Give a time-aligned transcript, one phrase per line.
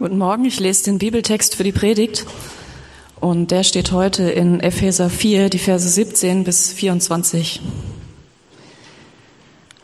[0.00, 2.24] Guten Morgen, ich lese den Bibeltext für die Predigt
[3.18, 7.60] und der steht heute in Epheser 4, die Verse 17 bis 24.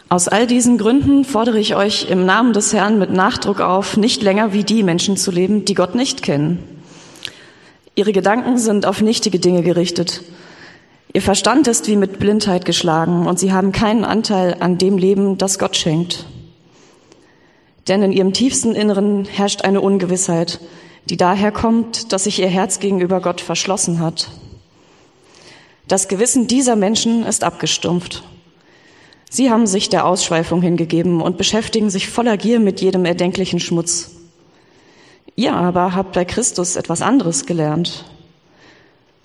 [0.09, 4.23] Aus all diesen Gründen fordere ich euch im Namen des Herrn mit Nachdruck auf, nicht
[4.23, 6.63] länger wie die Menschen zu leben, die Gott nicht kennen.
[7.97, 10.23] Ihre Gedanken sind auf nichtige Dinge gerichtet.
[11.13, 15.39] Ihr Verstand ist wie mit Blindheit geschlagen und sie haben keinen Anteil an dem Leben,
[15.39, 16.25] das Gott schenkt.
[17.89, 20.61] Denn in ihrem tiefsten Inneren herrscht eine Ungewissheit,
[21.07, 24.31] die daher kommt, dass sich ihr Herz gegenüber Gott verschlossen hat.
[25.87, 28.25] Das Gewissen dieser Menschen ist abgestumpft.
[29.29, 34.13] Sie haben sich der Ausschweifung hingegeben und beschäftigen sich voller Gier mit jedem erdenklichen Schmutz.
[35.37, 38.05] Ihr aber habt bei Christus etwas anderes gelernt.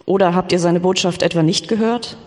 [0.05, 2.17] Oder habt ihr seine Botschaft etwa nicht gehört?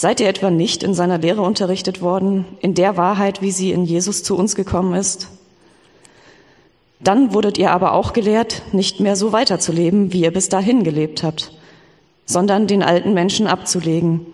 [0.00, 3.84] Seid ihr etwa nicht in seiner Lehre unterrichtet worden, in der Wahrheit, wie sie in
[3.84, 5.26] Jesus zu uns gekommen ist?
[7.00, 11.24] Dann wurdet ihr aber auch gelehrt, nicht mehr so weiterzuleben, wie ihr bis dahin gelebt
[11.24, 11.50] habt,
[12.26, 14.24] sondern den alten Menschen abzulegen,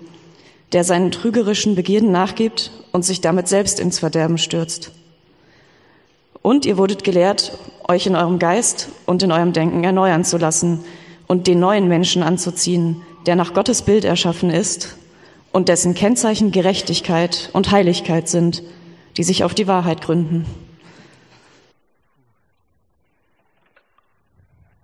[0.74, 4.92] der seinen trügerischen Begierden nachgibt und sich damit selbst ins Verderben stürzt.
[6.42, 7.56] Und ihr wurdet gelehrt,
[7.88, 10.84] euch in eurem Geist und in eurem Denken erneuern zu lassen
[11.26, 14.98] und den neuen Menschen anzuziehen, der nach Gottes Bild erschaffen ist
[15.54, 18.64] und dessen Kennzeichen Gerechtigkeit und Heiligkeit sind,
[19.16, 20.46] die sich auf die Wahrheit gründen.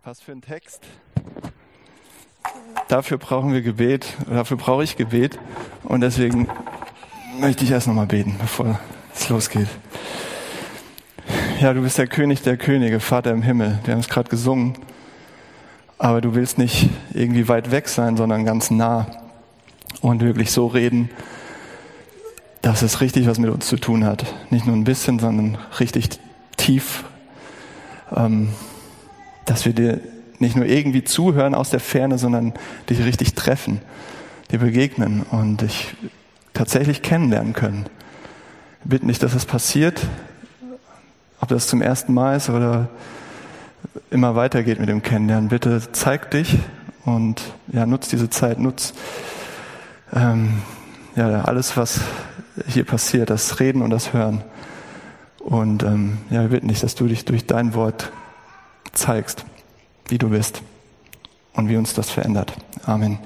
[0.04, 0.84] Was für ein Text.
[2.86, 5.40] Dafür brauchen wir Gebet, dafür brauche ich Gebet
[5.82, 6.48] und deswegen
[7.40, 8.78] möchte ich erst nochmal beten, bevor
[9.12, 9.68] es losgeht.
[11.60, 13.80] Ja, du bist der König der Könige, Vater im Himmel.
[13.82, 14.78] Wir haben es gerade gesungen.
[15.98, 19.19] Aber du willst nicht irgendwie weit weg sein, sondern ganz nah
[20.00, 21.10] und wirklich so reden,
[22.62, 24.24] dass es richtig was mit uns zu tun hat.
[24.50, 26.08] Nicht nur ein bisschen, sondern richtig
[26.56, 27.04] tief,
[28.14, 28.50] ähm,
[29.46, 30.00] dass wir dir
[30.38, 32.54] nicht nur irgendwie zuhören aus der Ferne, sondern
[32.88, 33.80] dich richtig treffen,
[34.50, 35.94] dir begegnen und dich
[36.54, 37.86] tatsächlich kennenlernen können.
[38.84, 40.06] Bitte nicht, dass es passiert,
[41.40, 42.88] ob das zum ersten Mal ist oder
[44.10, 45.48] immer weitergeht mit dem Kennenlernen.
[45.48, 46.58] Bitte zeig dich
[47.04, 47.42] und
[47.72, 48.94] ja, nutz diese Zeit, nutz
[50.14, 50.62] ähm,
[51.16, 52.00] ja, alles, was
[52.66, 54.42] hier passiert, das Reden und das Hören.
[55.38, 58.12] Und ähm, ja, wir bitten dich, dass du dich durch dein Wort
[58.92, 59.46] zeigst,
[60.08, 60.62] wie du bist
[61.54, 62.52] und wie uns das verändert.
[62.84, 63.18] Amen.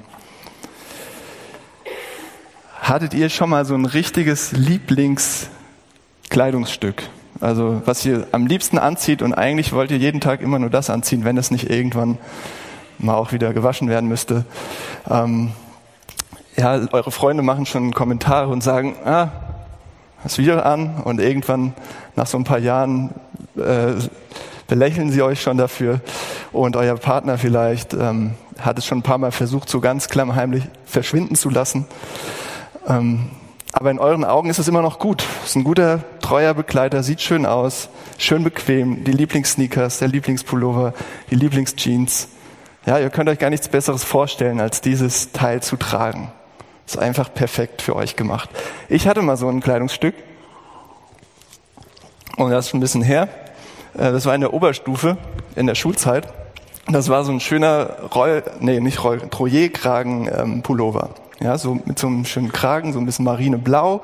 [2.81, 7.03] Hattet ihr schon mal so ein richtiges Lieblingskleidungsstück?
[7.41, 10.89] Also was ihr am liebsten anzieht und eigentlich wollt ihr jeden Tag immer nur das
[10.89, 12.17] anziehen, wenn es nicht irgendwann
[12.97, 14.45] mal auch wieder gewaschen werden müsste.
[15.09, 15.51] Ähm,
[16.57, 19.29] ja, eure Freunde machen schon Kommentare und sagen, ah,
[20.23, 21.73] hast wieder an und irgendwann
[22.15, 23.13] nach so ein paar Jahren
[23.57, 23.93] äh,
[24.67, 26.01] belächeln sie euch schon dafür
[26.51, 30.63] und euer Partner vielleicht ähm, hat es schon ein paar Mal versucht, so ganz klammheimlich
[30.85, 31.85] verschwinden zu lassen.
[32.87, 33.29] Ähm,
[33.73, 35.25] aber in euren Augen ist es immer noch gut.
[35.43, 40.93] Es ist ein guter, treuer Begleiter, sieht schön aus, schön bequem, die Lieblingssneakers, der Lieblingspullover,
[41.29, 42.29] die Lieblingsjeans.
[42.85, 46.31] Ja, ihr könnt euch gar nichts Besseres vorstellen, als dieses Teil zu tragen.
[46.85, 48.49] Ist einfach perfekt für euch gemacht.
[48.89, 50.15] Ich hatte mal so ein Kleidungsstück.
[52.37, 53.27] Und das ist ein bisschen her.
[53.95, 55.17] Äh, das war in der Oberstufe,
[55.55, 56.27] in der Schulzeit.
[56.87, 61.09] Das war so ein schöner Roll, nee, nicht Roll, Troyer-Kragen-Pullover.
[61.15, 64.03] Ähm, ja, so mit so einem schönen Kragen, so ein bisschen marineblau,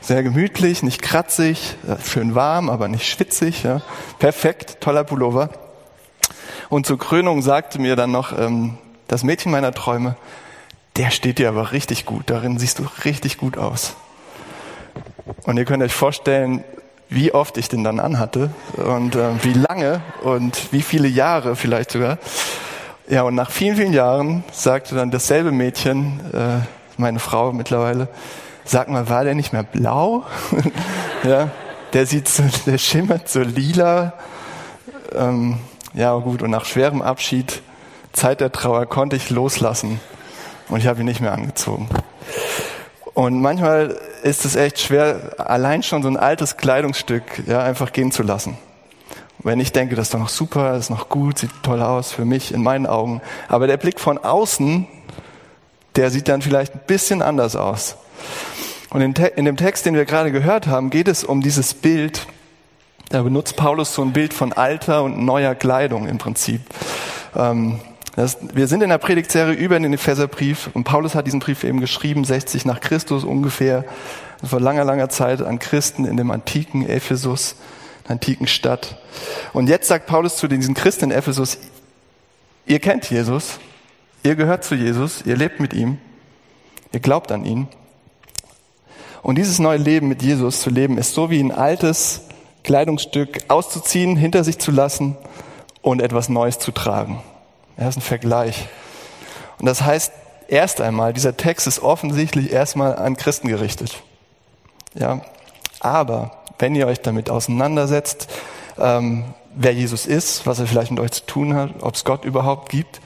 [0.00, 3.62] sehr gemütlich, nicht kratzig, äh, schön warm, aber nicht schwitzig.
[3.62, 3.80] Ja.
[4.18, 5.50] Perfekt, toller Pullover.
[6.68, 8.78] Und zur Krönung sagte mir dann noch ähm,
[9.08, 10.16] das Mädchen meiner Träume,
[10.96, 12.24] der steht dir aber richtig gut.
[12.26, 13.96] Darin siehst du richtig gut aus.
[15.44, 16.64] Und ihr könnt euch vorstellen,
[17.08, 21.90] wie oft ich den dann anhatte und äh, wie lange und wie viele Jahre vielleicht
[21.92, 22.18] sogar.
[23.08, 26.64] Ja, und nach vielen, vielen Jahren sagte dann dasselbe Mädchen, äh,
[26.96, 28.08] meine Frau mittlerweile,
[28.64, 30.24] sag mal, war der nicht mehr blau?
[31.24, 31.50] ja,
[31.92, 34.12] der sieht so, der schimmert so lila.
[35.12, 35.58] Ähm,
[35.94, 37.62] ja, gut, und nach schwerem Abschied,
[38.12, 40.00] Zeit der Trauer, konnte ich loslassen
[40.70, 41.88] und ich habe ihn nicht mehr angezogen.
[43.14, 48.12] Und manchmal ist es echt schwer, allein schon so ein altes Kleidungsstück ja, einfach gehen
[48.12, 48.56] zu lassen.
[49.42, 52.12] Wenn ich denke, das ist doch noch super, das ist noch gut, sieht toll aus
[52.12, 53.20] für mich in meinen Augen.
[53.48, 54.86] Aber der Blick von außen,
[55.96, 57.96] der sieht dann vielleicht ein bisschen anders aus.
[58.90, 62.26] Und in, dem Text, den wir gerade gehört haben, geht es um dieses Bild.
[63.08, 66.60] Da benutzt Paulus so ein Bild von alter und neuer Kleidung im Prinzip.
[67.34, 67.80] Ähm,
[68.16, 71.80] das, wir sind in der Predigtserie über den Epheserbrief und Paulus hat diesen Brief eben
[71.80, 73.84] geschrieben, 60 nach Christus ungefähr,
[74.42, 77.56] vor langer, langer Zeit an Christen in dem antiken Ephesus.
[78.08, 78.98] antiken Stadt.
[79.52, 81.58] Und jetzt sagt Paulus zu diesen Christen in Ephesus,
[82.66, 83.60] ihr kennt Jesus,
[84.24, 85.98] ihr gehört zu Jesus, ihr lebt mit ihm,
[86.92, 87.68] ihr glaubt an ihn.
[89.22, 92.22] Und dieses neue Leben mit Jesus zu leben, ist so wie ein altes
[92.64, 95.16] Kleidungsstück auszuziehen, hinter sich zu lassen
[95.82, 97.22] und etwas Neues zu tragen.
[97.76, 98.68] Er ist ein Vergleich.
[99.58, 100.12] Und das heißt,
[100.48, 104.02] erst einmal, dieser Text ist offensichtlich erstmal an Christen gerichtet.
[104.94, 105.20] Ja,
[105.80, 108.28] aber wenn ihr euch damit auseinandersetzt,
[108.78, 109.24] ähm,
[109.54, 112.68] wer Jesus ist, was er vielleicht mit euch zu tun hat, ob es Gott überhaupt
[112.68, 113.00] gibt,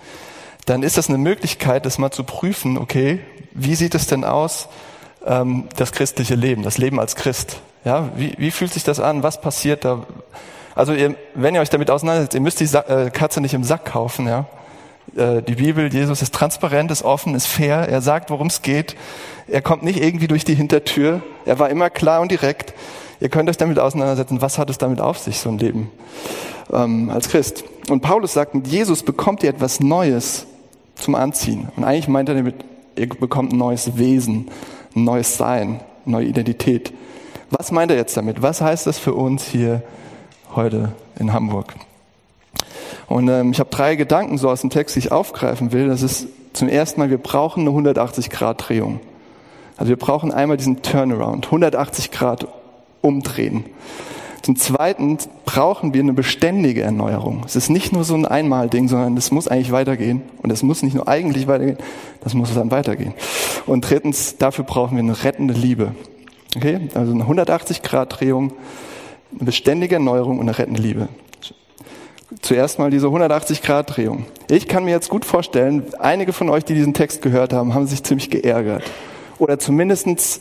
[0.66, 3.20] dann ist das eine Möglichkeit, das mal zu prüfen, okay,
[3.52, 4.68] wie sieht es denn aus,
[5.26, 7.60] ähm, das christliche Leben, das Leben als Christ?
[7.84, 9.22] Ja, wie, wie fühlt sich das an?
[9.22, 10.06] Was passiert da?
[10.74, 13.64] Also ihr, wenn ihr euch damit auseinandersetzt, ihr müsst die Sa äh, Katze nicht im
[13.64, 14.46] Sack kaufen, ja.
[15.16, 18.96] Äh, die Bibel, Jesus ist transparent, ist offen, ist fair, er sagt, worum es geht.
[19.46, 21.22] Er kommt nicht irgendwie durch die Hintertür.
[21.44, 22.74] Er war immer klar und direkt.
[23.20, 25.90] Ihr könnt euch damit auseinandersetzen, was hat es damit auf sich, so ein Leben
[26.72, 27.64] ähm, als Christ.
[27.88, 30.46] Und Paulus sagt, mit Jesus bekommt ihr etwas Neues
[30.94, 31.68] zum Anziehen.
[31.76, 32.56] Und eigentlich meint er damit,
[32.96, 34.50] ihr bekommt ein neues Wesen,
[34.96, 36.92] ein neues Sein, neue Identität.
[37.50, 38.42] Was meint er jetzt damit?
[38.42, 39.82] Was heißt das für uns hier
[40.56, 41.74] heute in Hamburg?
[43.06, 45.88] Und ähm, ich habe drei Gedanken so aus dem Text, die ich aufgreifen will.
[45.88, 49.00] Das ist zum ersten Mal, wir brauchen eine 180-Grad-Drehung.
[49.76, 52.46] Also wir brauchen einmal diesen Turnaround, 180 Grad
[53.02, 53.64] umdrehen.
[54.42, 55.16] Zum Zweiten
[55.46, 57.44] brauchen wir eine beständige Erneuerung.
[57.46, 60.20] Es ist nicht nur so ein Einmalding, sondern es muss eigentlich weitergehen.
[60.42, 61.78] Und es muss nicht nur eigentlich weitergehen,
[62.20, 63.14] das muss dann weitergehen.
[63.64, 65.94] Und drittens, dafür brauchen wir eine rettende Liebe.
[66.56, 66.88] Okay?
[66.94, 68.52] Also eine 180-Grad-Drehung,
[69.34, 71.08] eine beständige Erneuerung und eine rettende Liebe.
[72.40, 74.26] Zuerst mal diese 180-Grad-Drehung.
[74.48, 77.86] Ich kann mir jetzt gut vorstellen, einige von euch, die diesen Text gehört haben, haben
[77.86, 78.82] sich ziemlich geärgert.
[79.38, 80.40] Oder zumindestens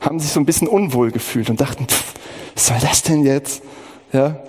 [0.00, 2.14] haben sich so ein bisschen unwohl gefühlt und dachten, pff,
[2.54, 3.62] was soll das denn jetzt?
[4.12, 4.40] Ja,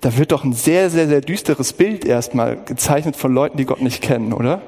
[0.00, 3.82] da wird doch ein sehr, sehr, sehr düsteres Bild erstmal gezeichnet von Leuten, die Gott
[3.82, 4.62] nicht kennen, oder?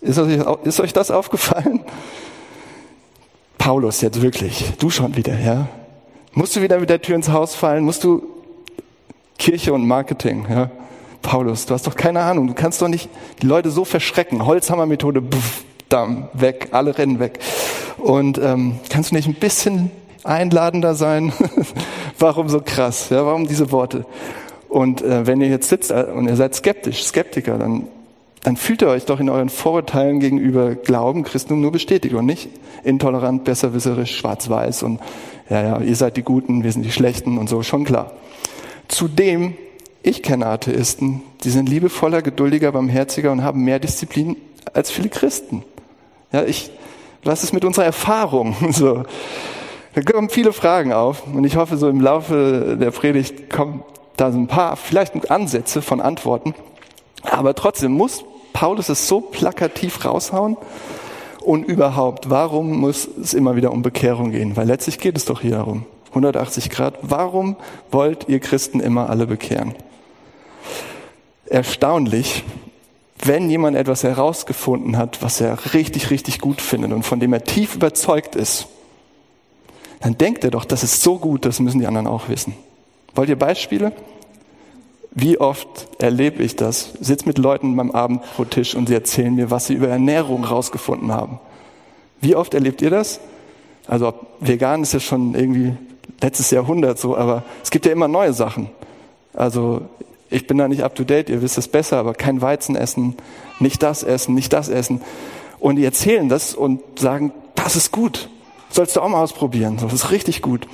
[0.00, 1.80] Ist euch, ist euch das aufgefallen?
[3.58, 5.68] Paulus, jetzt wirklich, du schon wieder, ja?
[6.32, 7.84] Musst du wieder mit der Tür ins Haus fallen?
[7.84, 8.22] Musst du
[9.38, 10.70] Kirche und Marketing, ja?
[11.22, 13.08] Paulus, du hast doch keine Ahnung, du kannst doch nicht
[13.42, 14.46] die Leute so verschrecken.
[14.46, 15.22] Holzhammermethode,
[15.88, 17.38] Damm, weg, alle rennen weg.
[17.96, 19.90] Und ähm, kannst du nicht ein bisschen
[20.22, 21.32] einladender sein?
[22.18, 23.08] warum so krass?
[23.08, 24.04] Ja, warum diese Worte?
[24.68, 27.88] Und äh, wenn ihr jetzt sitzt äh, und ihr seid skeptisch, Skeptiker, dann,
[28.42, 32.50] dann fühlt ihr euch doch in euren Vorurteilen gegenüber Glauben, Christentum nur bestätigt und nicht
[32.84, 35.00] intolerant, besserwisserisch, schwarz-weiß und
[35.50, 38.12] ja, ja, ihr seid die Guten, wir sind die Schlechten und so, schon klar.
[38.88, 39.54] Zudem,
[40.02, 44.36] ich kenne Atheisten, die sind liebevoller, geduldiger, barmherziger und haben mehr Disziplin
[44.74, 45.64] als viele Christen.
[46.32, 46.70] Ja, ich,
[47.24, 48.56] was ist mit unserer Erfahrung?
[48.72, 49.04] So.
[49.94, 53.82] Da kommen viele Fragen auf und ich hoffe, so im Laufe der Predigt kommen
[54.16, 56.54] da so ein paar, vielleicht Ansätze von Antworten.
[57.22, 58.22] Aber trotzdem muss
[58.52, 60.56] Paulus es so plakativ raushauen
[61.48, 64.54] und überhaupt, warum muss es immer wieder um Bekehrung gehen?
[64.58, 65.86] Weil letztlich geht es doch hier darum.
[66.10, 66.98] 180 Grad.
[67.00, 67.56] Warum
[67.90, 69.74] wollt ihr Christen immer alle bekehren?
[71.46, 72.44] Erstaunlich,
[73.24, 77.42] wenn jemand etwas herausgefunden hat, was er richtig, richtig gut findet und von dem er
[77.42, 78.68] tief überzeugt ist,
[80.00, 82.52] dann denkt er doch, das ist so gut, das müssen die anderen auch wissen.
[83.14, 83.92] Wollt ihr Beispiele?
[85.12, 86.92] Wie oft erlebe ich das?
[87.00, 91.40] Sitz mit Leuten beim Abendbrottisch und sie erzählen mir, was sie über Ernährung rausgefunden haben.
[92.20, 93.20] Wie oft erlebt ihr das?
[93.86, 95.74] Also vegan ist ja schon irgendwie
[96.20, 98.70] letztes Jahrhundert so, aber es gibt ja immer neue Sachen.
[99.34, 99.82] Also
[100.30, 103.16] ich bin da nicht up to date, ihr wisst es besser, aber kein Weizen essen,
[103.60, 105.00] nicht das essen, nicht das essen.
[105.58, 108.28] Und die erzählen das und sagen, das ist gut.
[108.70, 109.78] Sollst du auch mal ausprobieren.
[109.80, 110.68] Das ist richtig gut.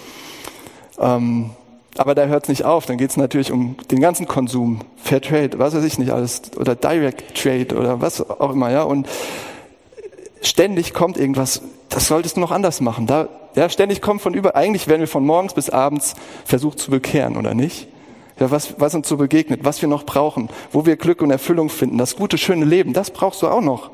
[0.98, 1.50] Ähm,
[1.96, 2.86] aber da hört es nicht auf.
[2.86, 6.42] Dann geht es natürlich um den ganzen Konsum, Fair Trade, was weiß ich nicht alles,
[6.58, 8.82] oder Direct Trade oder was auch immer, ja.
[8.82, 9.06] Und
[10.46, 13.06] ständig kommt irgendwas, das solltest du noch anders machen.
[13.06, 16.90] Da, ja, ständig kommt von über, eigentlich werden wir von morgens bis abends versucht zu
[16.90, 17.88] bekehren, oder nicht?
[18.40, 21.68] Ja, was, was uns so begegnet, was wir noch brauchen, wo wir Glück und Erfüllung
[21.68, 23.90] finden, das gute, schöne Leben, das brauchst du auch noch.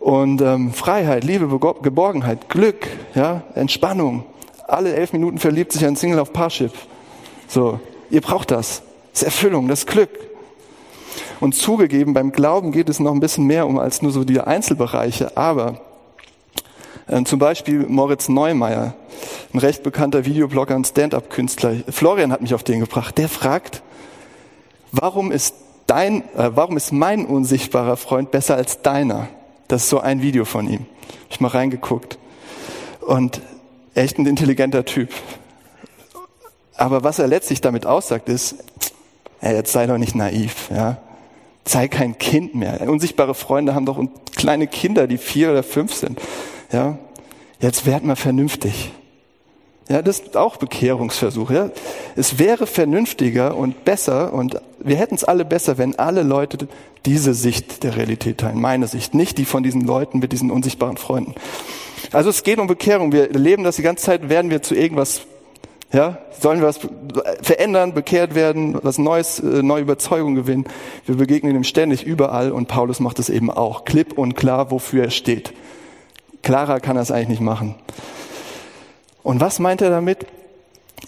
[0.00, 1.48] Und ähm, Freiheit, Liebe,
[1.82, 4.24] Geborgenheit, Glück, ja, Entspannung.
[4.66, 6.72] Alle elf Minuten verliebt sich ein Single auf Parship.
[7.46, 8.82] So, ihr braucht das.
[9.12, 10.27] Das ist Erfüllung, das ist Glück.
[11.40, 14.40] Und zugegeben, beim Glauben geht es noch ein bisschen mehr um als nur so die
[14.40, 15.80] Einzelbereiche, aber
[17.06, 18.94] äh, zum Beispiel Moritz Neumeier,
[19.52, 21.76] ein recht bekannter Videoblogger und Stand-up-Künstler.
[21.88, 23.18] Florian hat mich auf den gebracht.
[23.18, 23.82] Der fragt,
[24.92, 25.54] warum ist
[25.86, 29.28] dein, äh, warum ist mein unsichtbarer Freund besser als deiner?
[29.68, 30.86] Das ist so ein Video von ihm.
[31.24, 32.18] Hab ich mal reingeguckt.
[33.00, 33.40] Und
[33.94, 35.10] echt ein intelligenter Typ.
[36.76, 38.56] Aber was er letztlich damit aussagt, ist,
[39.40, 40.98] ja, jetzt sei doch nicht naiv, ja.
[41.68, 42.80] Sei kein Kind mehr.
[42.88, 44.02] Unsichtbare Freunde haben doch
[44.34, 46.18] kleine Kinder, die vier oder fünf sind,
[46.72, 46.98] ja.
[47.60, 48.92] Jetzt werd mal vernünftig.
[49.90, 51.50] Ja, das ist auch Bekehrungsversuch.
[51.50, 51.70] Ja.
[52.16, 56.68] Es wäre vernünftiger und besser und wir hätten es alle besser, wenn alle Leute
[57.04, 60.96] diese Sicht der Realität teilen, meine Sicht, nicht die von diesen Leuten mit diesen unsichtbaren
[60.96, 61.34] Freunden.
[62.12, 63.12] Also es geht um Bekehrung.
[63.12, 65.22] Wir leben das die ganze Zeit, werden wir zu irgendwas,
[65.92, 66.80] ja, sollen wir was
[67.42, 70.66] verändern, bekehrt werden, was Neues, äh, neue Überzeugung gewinnen.
[71.06, 73.84] Wir begegnen ihm ständig überall und Paulus macht es eben auch.
[73.84, 75.54] Klipp und klar, wofür er steht.
[76.42, 77.74] Klarer kann er es eigentlich nicht machen.
[79.22, 80.26] Und was meint er damit?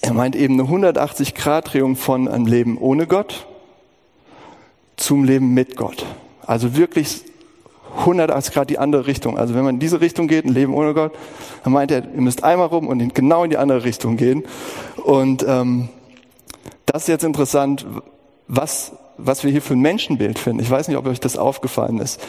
[0.01, 3.47] Er meint eben eine 180-Grad-Drehung von einem Leben ohne Gott
[4.97, 6.07] zum Leben mit Gott.
[6.47, 7.23] Also wirklich
[8.01, 9.39] 180 Grad die andere Richtung.
[9.39, 11.13] Also wenn man in diese Richtung geht, ein Leben ohne Gott,
[11.65, 14.45] dann meint er, ihr müsst einmal rum und genau in die andere Richtung gehen.
[15.05, 15.89] Und ähm,
[16.87, 17.87] das ist jetzt interessant,
[18.49, 20.61] was, was wir hier für ein Menschenbild finden.
[20.61, 22.21] Ich weiß nicht, ob euch das aufgefallen ist.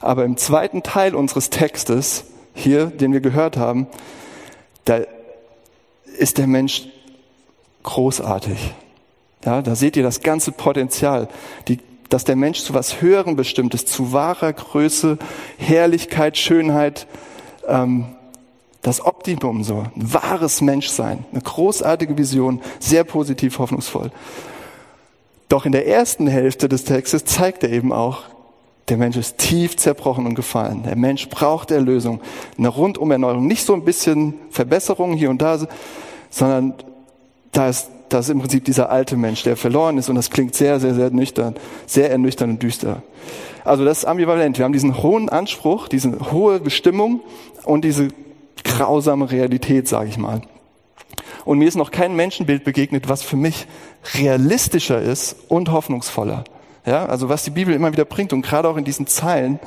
[0.00, 3.86] Aber im zweiten Teil unseres Textes, hier, den wir gehört haben,
[4.84, 5.00] da
[6.18, 6.88] ist der Mensch
[7.82, 8.74] großartig.
[9.44, 11.28] Ja, da seht ihr das ganze Potenzial,
[11.68, 11.78] die,
[12.08, 15.18] dass der Mensch zu was Höherem bestimmt ist, zu wahrer Größe,
[15.58, 17.06] Herrlichkeit, Schönheit,
[17.66, 18.06] ähm,
[18.82, 24.12] das Optimum so, ein wahres Menschsein, eine großartige Vision, sehr positiv, hoffnungsvoll.
[25.48, 28.22] Doch in der ersten Hälfte des Textes zeigt er eben auch,
[28.88, 30.84] der Mensch ist tief zerbrochen und gefallen.
[30.84, 32.20] Der Mensch braucht Erlösung,
[32.56, 35.58] eine Rundumerneuerung, nicht so ein bisschen Verbesserung hier und da,
[36.30, 36.74] sondern
[37.50, 40.54] da ist, das ist im Prinzip dieser alte Mensch, der verloren ist und das klingt
[40.54, 41.54] sehr, sehr, sehr nüchtern,
[41.86, 43.02] sehr ernüchternd und düster.
[43.64, 44.58] Also das ist ambivalent.
[44.58, 47.20] Wir haben diesen hohen Anspruch, diese hohe Bestimmung
[47.64, 48.08] und diese
[48.62, 50.42] grausame Realität, sage ich mal.
[51.44, 53.66] Und mir ist noch kein Menschenbild begegnet, was für mich
[54.14, 56.44] realistischer ist und hoffnungsvoller.
[56.84, 59.58] Ja, also was die Bibel immer wieder bringt und gerade auch in diesen Zeilen,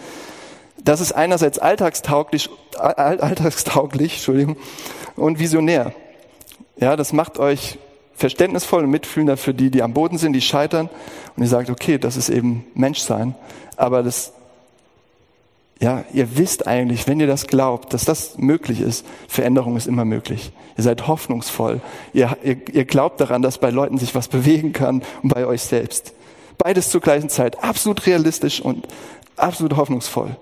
[0.81, 4.55] das ist einerseits alltagstauglich, alltagstauglich, Entschuldigung,
[5.17, 5.93] und visionär.
[6.77, 7.77] Ja, das macht euch
[8.19, 10.89] verständnisvoll und mitfühlender für die, die am Boden sind, die scheitern.
[11.35, 13.33] Und ihr sagt, okay, das ist eben Menschsein.
[13.77, 14.33] Aber das,
[15.79, 20.03] ja, ihr wisst eigentlich, wenn ihr das glaubt, dass das möglich ist, Veränderung ist immer
[20.03, 20.51] möglich.
[20.77, 21.81] Ihr seid hoffnungsvoll.
[22.13, 25.61] Ihr, ihr, ihr glaubt daran, dass bei Leuten sich was bewegen kann und bei euch
[25.61, 26.13] selbst.
[26.57, 27.63] Beides zur gleichen Zeit.
[27.63, 28.88] Absolut realistisch und
[29.38, 30.35] absolut hoffnungsvoll.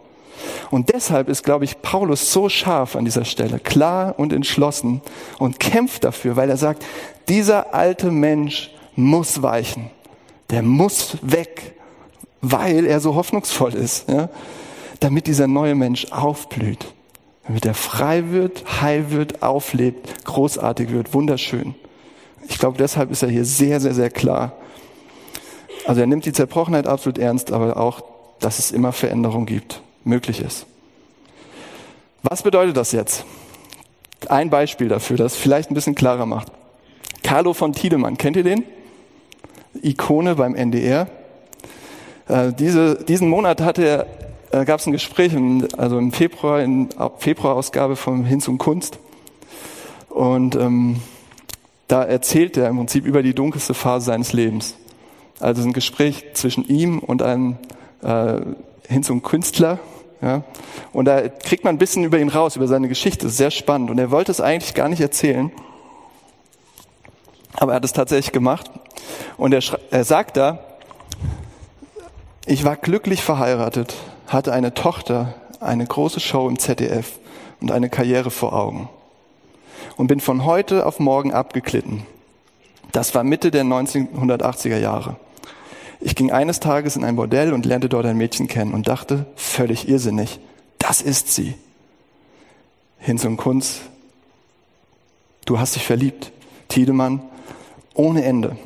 [0.70, 5.02] Und deshalb ist, glaube ich, Paulus so scharf an dieser Stelle, klar und entschlossen
[5.40, 6.84] und kämpft dafür, weil er sagt,
[7.30, 9.90] dieser alte Mensch muss weichen.
[10.50, 11.76] Der muss weg,
[12.42, 14.30] weil er so hoffnungsvoll ist, ja?
[15.00, 16.94] damit dieser neue Mensch aufblüht,
[17.46, 21.76] damit er frei wird, heil wird, auflebt, großartig wird, wunderschön.
[22.48, 24.54] Ich glaube, deshalb ist er hier sehr, sehr, sehr klar.
[25.86, 28.02] Also er nimmt die Zerbrochenheit absolut ernst, aber auch,
[28.40, 30.66] dass es immer Veränderung gibt möglich ist.
[32.24, 33.26] Was bedeutet das jetzt?
[34.28, 36.52] Ein Beispiel dafür, das vielleicht ein bisschen klarer macht.
[37.28, 38.64] Carlo von Tiedemann, kennt ihr den?
[39.84, 41.10] Ikone beim NDR.
[42.30, 45.34] Äh, diese, diesen Monat hatte er, äh, gab es ein Gespräch,
[45.76, 49.00] also im Februar, in Februarausgabe von Hinz und Kunst.
[50.08, 51.02] Und ähm,
[51.90, 54.76] da erzählt er im Prinzip über die dunkelste Phase seines Lebens.
[55.42, 57.58] Also ein Gespräch zwischen ihm und einem
[58.04, 58.40] äh,
[58.88, 59.80] Hinz und Künstler,
[60.22, 60.46] ja?
[60.94, 63.28] Und da kriegt man ein bisschen über ihn raus, über seine Geschichte.
[63.28, 63.92] Sehr spannend.
[63.92, 65.52] Und er wollte es eigentlich gar nicht erzählen.
[67.58, 68.72] Aber er hat es tatsächlich gemacht.
[69.36, 69.62] Und er,
[69.92, 70.60] er sagt da,
[72.46, 73.96] ich war glücklich verheiratet,
[74.28, 77.20] hatte eine Tochter, eine große Show im ZDF
[77.60, 78.90] und eine Karriere vor Augen.
[79.98, 82.06] Und bin von heute auf morgen abgeglitten.
[82.92, 85.18] Das war Mitte der 1980er Jahre.
[86.00, 89.26] Ich ging eines Tages in ein Bordell und lernte dort ein Mädchen kennen und dachte,
[89.36, 90.40] völlig irrsinnig,
[90.78, 91.56] das ist sie.
[93.00, 93.82] Hinz und Kunz,
[95.46, 96.32] du hast dich verliebt.
[96.68, 97.22] Tiedemann,
[97.98, 98.58] ohne Ende.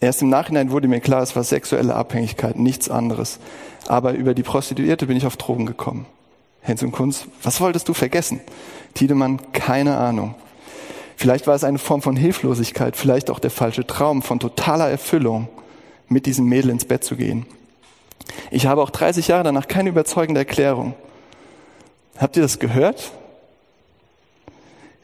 [0.00, 3.40] Erst im Nachhinein wurde mir klar, es war sexuelle Abhängigkeit, nichts anderes.
[3.86, 6.06] Aber über die Prostituierte bin ich auf Drogen gekommen.
[6.62, 8.40] Hinz und Kunz, was wolltest du vergessen?
[8.94, 10.34] Tiedemann, keine Ahnung.
[11.16, 15.48] Vielleicht war es eine Form von Hilflosigkeit, vielleicht auch der falsche Traum von totaler Erfüllung
[16.08, 17.46] mit diesem Mädel ins Bett zu gehen.
[18.50, 20.94] Ich habe auch 30 Jahre danach keine überzeugende Erklärung.
[22.18, 23.10] Habt ihr das gehört?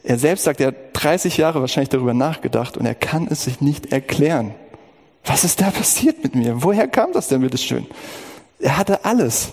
[0.04, 3.62] Er selbst sagt, er hat 30 Jahre wahrscheinlich darüber nachgedacht und er kann es sich
[3.62, 4.54] nicht erklären.
[5.24, 6.62] Was ist da passiert mit mir?
[6.62, 7.86] Woher kam das denn bitteschön?
[8.58, 9.52] Er hatte alles.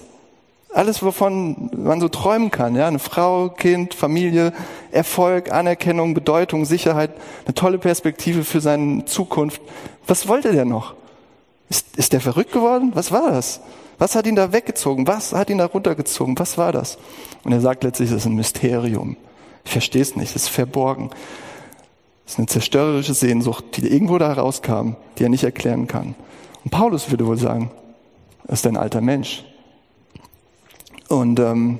[0.73, 4.53] Alles, wovon man so träumen kann, ja, eine Frau, Kind, Familie,
[4.91, 7.11] Erfolg, Anerkennung, Bedeutung, Sicherheit,
[7.45, 9.61] eine tolle Perspektive für seine Zukunft.
[10.07, 10.95] Was wollte der noch?
[11.69, 12.91] Ist, ist der verrückt geworden?
[12.93, 13.61] Was war das?
[13.97, 15.07] Was hat ihn da weggezogen?
[15.07, 16.37] Was hat ihn da runtergezogen?
[16.39, 16.97] Was war das?
[17.43, 19.15] Und er sagt letztlich, es ist ein Mysterium.
[19.65, 21.09] Ich verstehe es nicht, es ist verborgen.
[22.25, 26.15] Es ist eine zerstörerische Sehnsucht, die irgendwo da herauskam, die er nicht erklären kann.
[26.63, 27.71] Und Paulus würde wohl sagen,
[28.47, 29.43] er ist ein alter Mensch.
[31.09, 31.79] Und ähm,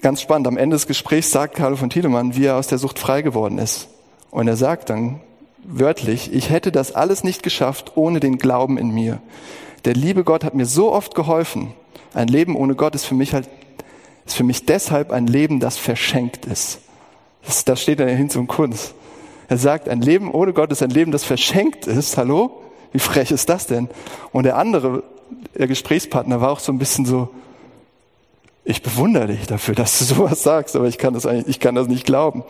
[0.00, 2.98] ganz spannend, am Ende des Gesprächs sagt Carlo von Tiedemann, wie er aus der Sucht
[2.98, 3.88] frei geworden ist.
[4.30, 5.20] Und er sagt dann
[5.62, 9.20] wörtlich, ich hätte das alles nicht geschafft ohne den Glauben in mir.
[9.84, 11.74] Der liebe Gott hat mir so oft geholfen.
[12.14, 13.48] Ein Leben ohne Gott ist für mich halt,
[14.26, 16.80] ist für mich deshalb ein Leben, das verschenkt ist.
[17.44, 18.94] Das, das steht in der Hinz und Kunst.
[19.48, 22.16] Er sagt, ein Leben ohne Gott ist ein Leben, das verschenkt ist.
[22.16, 22.62] Hallo?
[22.92, 23.88] Wie frech ist das denn?
[24.32, 25.04] Und der andere,
[25.56, 27.28] der Gesprächspartner war auch so ein bisschen so,
[28.64, 31.76] ich bewundere dich dafür, dass du sowas sagst, aber ich kann das eigentlich, ich kann
[31.76, 32.42] das nicht glauben.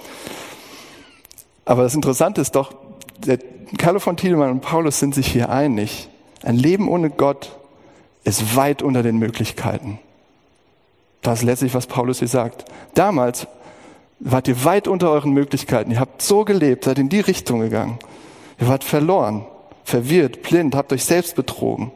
[1.67, 2.75] Aber das Interessante ist doch,
[3.19, 3.39] der
[3.77, 6.09] Carlo von Tiedemann und Paulus sind sich hier einig.
[6.43, 7.59] Ein Leben ohne Gott
[8.25, 9.99] ist weit unter den Möglichkeiten.
[11.27, 12.67] Das ist letztlich, was Paulus hier sagt.
[12.95, 13.49] Damals
[14.21, 15.91] wart ihr weit unter euren Möglichkeiten.
[15.91, 17.99] Ihr habt so gelebt, seid in die Richtung gegangen.
[18.61, 19.45] Ihr wart verloren,
[19.83, 21.91] verwirrt, blind, habt euch selbst betrogen.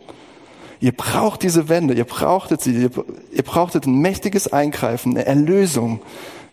[0.81, 2.91] Ihr braucht diese Wende, ihr brauchtet sie, ihr,
[3.31, 6.01] ihr brauchtet ein mächtiges Eingreifen, eine Erlösung,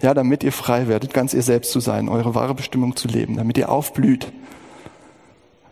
[0.04, 3.38] ja, damit ihr frei werdet, ganz ihr selbst zu sein, eure wahre Bestimmung zu leben,
[3.38, 4.32] damit ihr aufblüht.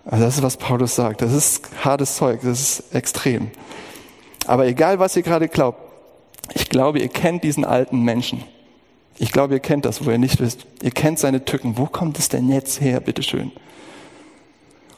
[0.05, 1.21] Also das ist, was Paulus sagt.
[1.21, 3.51] Das ist hartes Zeug, das ist extrem.
[4.47, 5.84] Aber egal, was ihr gerade glaubt,
[6.53, 8.43] ich glaube, ihr kennt diesen alten Menschen.
[9.17, 10.65] Ich glaube, ihr kennt das, wo ihr nicht wisst.
[10.81, 11.77] Ihr kennt seine Tücken.
[11.77, 13.51] Wo kommt es denn jetzt her, bitteschön?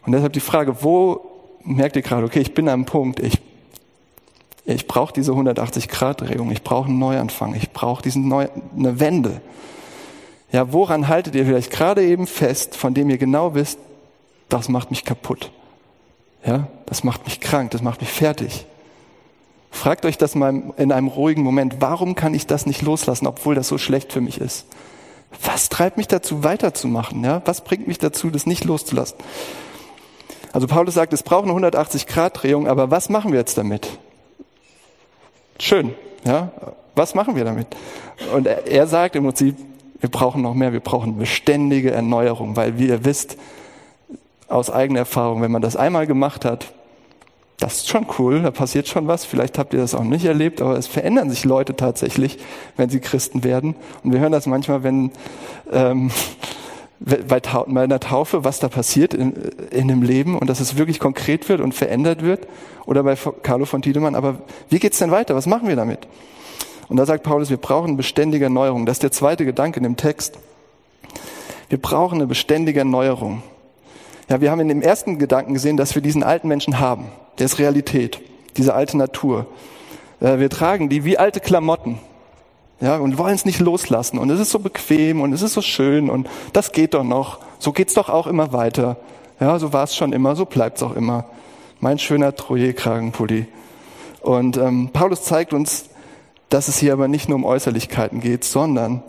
[0.05, 1.21] Und deshalb die Frage, wo
[1.63, 3.39] merkt ihr gerade, okay, ich bin einem Punkt, ich
[4.69, 9.39] ich brauche diese 180-Grad-Drehung, ich brauche einen Neuanfang, ich brauche diesen Neu eine Wende.
[10.51, 13.79] Ja, woran haltet ihr vielleicht gerade eben fest, von dem ihr genau wisst,
[14.49, 15.51] das macht mich kaputt.
[16.45, 18.65] Ja, das macht mich krank, das macht mich fertig.
[19.77, 23.53] Fragt euch das mal in einem ruhigen Moment, warum kann ich das nicht loslassen, obwohl
[23.53, 24.65] das so schlecht für mich ist?
[25.43, 27.23] Was treibt mich dazu, weiterzumachen?
[27.23, 29.17] Ja, was bringt mich dazu, das nicht loszulassen?
[30.51, 33.87] Also Paulus sagt, es braucht eine 180-Grad-Drehung, aber was machen wir jetzt damit?
[35.59, 35.93] Schön,
[36.25, 36.51] ja.
[36.95, 37.67] Was machen wir damit?
[38.33, 39.57] Und er, sagt im Prinzip,
[39.99, 43.37] wir brauchen noch mehr, wir brauchen beständige Erneuerung, weil wie ihr wisst,
[44.47, 46.73] aus eigener Erfahrung, wenn man das einmal gemacht hat,
[47.57, 49.25] das ist schon cool, da passiert schon was.
[49.25, 52.37] Vielleicht habt ihr das auch nicht erlebt, aber es verändern sich Leute tatsächlich,
[52.75, 53.75] wenn sie Christen werden.
[54.03, 55.11] Und wir hören das manchmal, wenn
[55.71, 56.11] ähm,
[56.99, 59.33] bei, bei einer Taufe, was da passiert in,
[59.71, 62.47] in dem Leben und dass es wirklich konkret wird und verändert wird.
[62.85, 64.13] Oder bei Carlo von Tiedemann.
[64.13, 64.37] Aber
[64.69, 65.33] wie geht's denn weiter?
[65.33, 66.07] Was machen wir damit?
[66.89, 68.85] Und da sagt Paulus, wir brauchen beständige Erneuerung.
[68.85, 70.37] Das ist der zweite Gedanke in dem Text.
[71.69, 73.41] Wir brauchen eine beständige Erneuerung.
[74.29, 77.05] Ja, wir haben in dem ersten Gedanken gesehen, dass wir diesen alten Menschen haben.
[77.39, 78.19] Der ist Realität.
[78.57, 79.47] Diese alte Natur.
[80.19, 81.99] Äh, wir tragen die wie alte Klamotten.
[82.79, 84.19] Ja, und wollen es nicht loslassen.
[84.19, 87.39] Und es ist so bequem und es ist so schön und das geht doch noch.
[87.57, 88.97] So geht's doch auch immer weiter.
[89.39, 91.25] Ja, so war es schon immer, so bleibt's auch immer.
[91.79, 93.47] Mein schöner Troyer-Kragenpulli.
[94.21, 95.89] Und ähm, Paulus zeigt uns,
[96.49, 99.03] dass es hier aber nicht nur um Äußerlichkeiten geht, sondern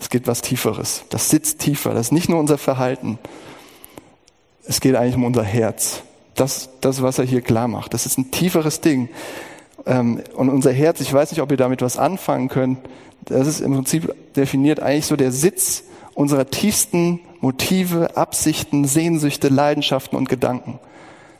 [0.00, 1.04] es geht was Tieferes.
[1.10, 1.94] Das sitzt tiefer.
[1.94, 3.18] Das ist nicht nur unser Verhalten.
[4.68, 6.02] Es geht eigentlich um unser Herz.
[6.34, 7.94] Das, das, was er hier klar macht.
[7.94, 9.08] Das ist ein tieferes Ding.
[9.86, 12.78] Ähm, und unser Herz, ich weiß nicht, ob ihr damit was anfangen könnt,
[13.24, 20.16] das ist im Prinzip definiert eigentlich so der Sitz unserer tiefsten Motive, Absichten, Sehnsüchte, Leidenschaften
[20.16, 20.78] und Gedanken.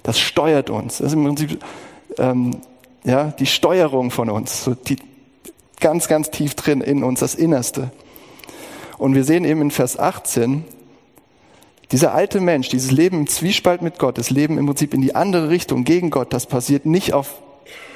[0.03, 0.99] Das steuert uns.
[0.99, 1.59] Das ist im Prinzip
[2.17, 2.59] ähm,
[3.05, 4.97] ja, die Steuerung von uns, so die,
[5.81, 7.91] ganz, ganz tief drin in uns, das Innerste.
[8.97, 10.65] Und wir sehen eben in Vers 18,
[11.91, 15.15] dieser alte Mensch, dieses Leben im Zwiespalt mit Gott, das Leben im Prinzip in die
[15.15, 17.43] andere Richtung, gegen Gott, das passiert nicht auf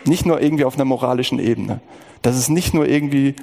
[0.05, 1.81] nicht nur irgendwie auf einer moralischen Ebene.
[2.23, 3.37] Das ist nicht nur irgendwie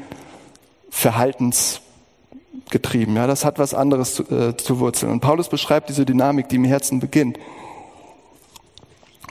[0.90, 3.16] verhaltensgetrieben.
[3.16, 5.12] Ja, das hat was anderes zu, äh, zu Wurzeln.
[5.12, 7.40] Und Paulus beschreibt diese Dynamik, die im Herzen beginnt.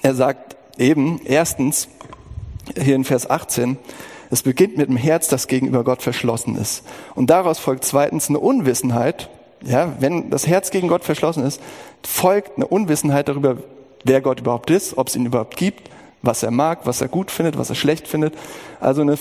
[0.03, 1.89] Er sagt eben, erstens,
[2.81, 3.79] hier in Vers 18,
[4.31, 6.85] es beginnt mit dem Herz, das gegenüber Gott verschlossen ist.
[7.15, 9.31] Und daraus folgt zweitens eine Unwissenheit.
[9.65, 11.61] Ja, wenn das Herz gegen Gott verschlossen ist,
[12.05, 13.59] folgt eine Unwissenheit darüber,
[14.05, 15.91] wer Gott überhaupt ist, ob es ihn überhaupt gibt,
[16.23, 18.35] was er mag, was er gut findet, was er schlecht findet.
[18.81, 19.19] Also eine,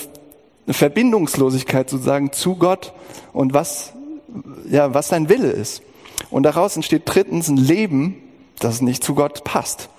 [0.66, 2.94] eine Verbindungslosigkeit sozusagen zu Gott
[3.34, 3.94] und was,
[4.70, 5.82] ja, was sein Wille ist.
[6.30, 8.16] Und daraus entsteht drittens ein Leben,
[8.60, 9.90] das nicht zu Gott passt,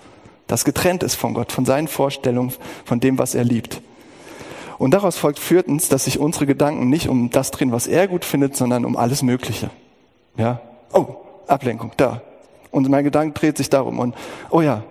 [0.47, 2.51] das getrennt ist von Gott, von seinen Vorstellungen,
[2.83, 3.81] von dem, was er liebt.
[4.77, 8.25] Und daraus folgt viertens, dass sich unsere Gedanken nicht um das drehen, was er gut
[8.25, 9.69] findet, sondern um alles Mögliche.
[10.39, 10.61] Ja?
[10.93, 11.05] Oh,
[11.47, 12.21] Ablenkung, da.
[12.71, 13.99] Und mein Gedanke dreht sich darum.
[13.99, 14.15] Und,
[14.49, 14.83] oh ja,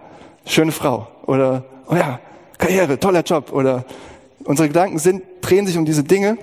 [0.44, 1.08] schöne Frau.
[1.26, 2.20] Oder, oh ja,
[2.58, 3.52] Karriere, toller Job.
[3.52, 3.84] Oder,
[4.44, 6.38] unsere Gedanken sind, drehen sich um diese Dinge.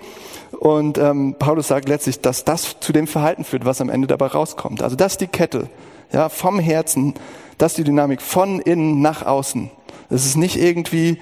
[0.60, 4.28] Und ähm, Paulus sagt letztlich, dass das zu dem Verhalten führt, was am Ende dabei
[4.28, 4.82] rauskommt.
[4.82, 5.70] Also das ist die Kette.
[6.12, 7.14] Ja, vom Herzen,
[7.58, 9.70] das ist die Dynamik von innen nach außen.
[10.10, 11.20] Das ist nicht irgendwie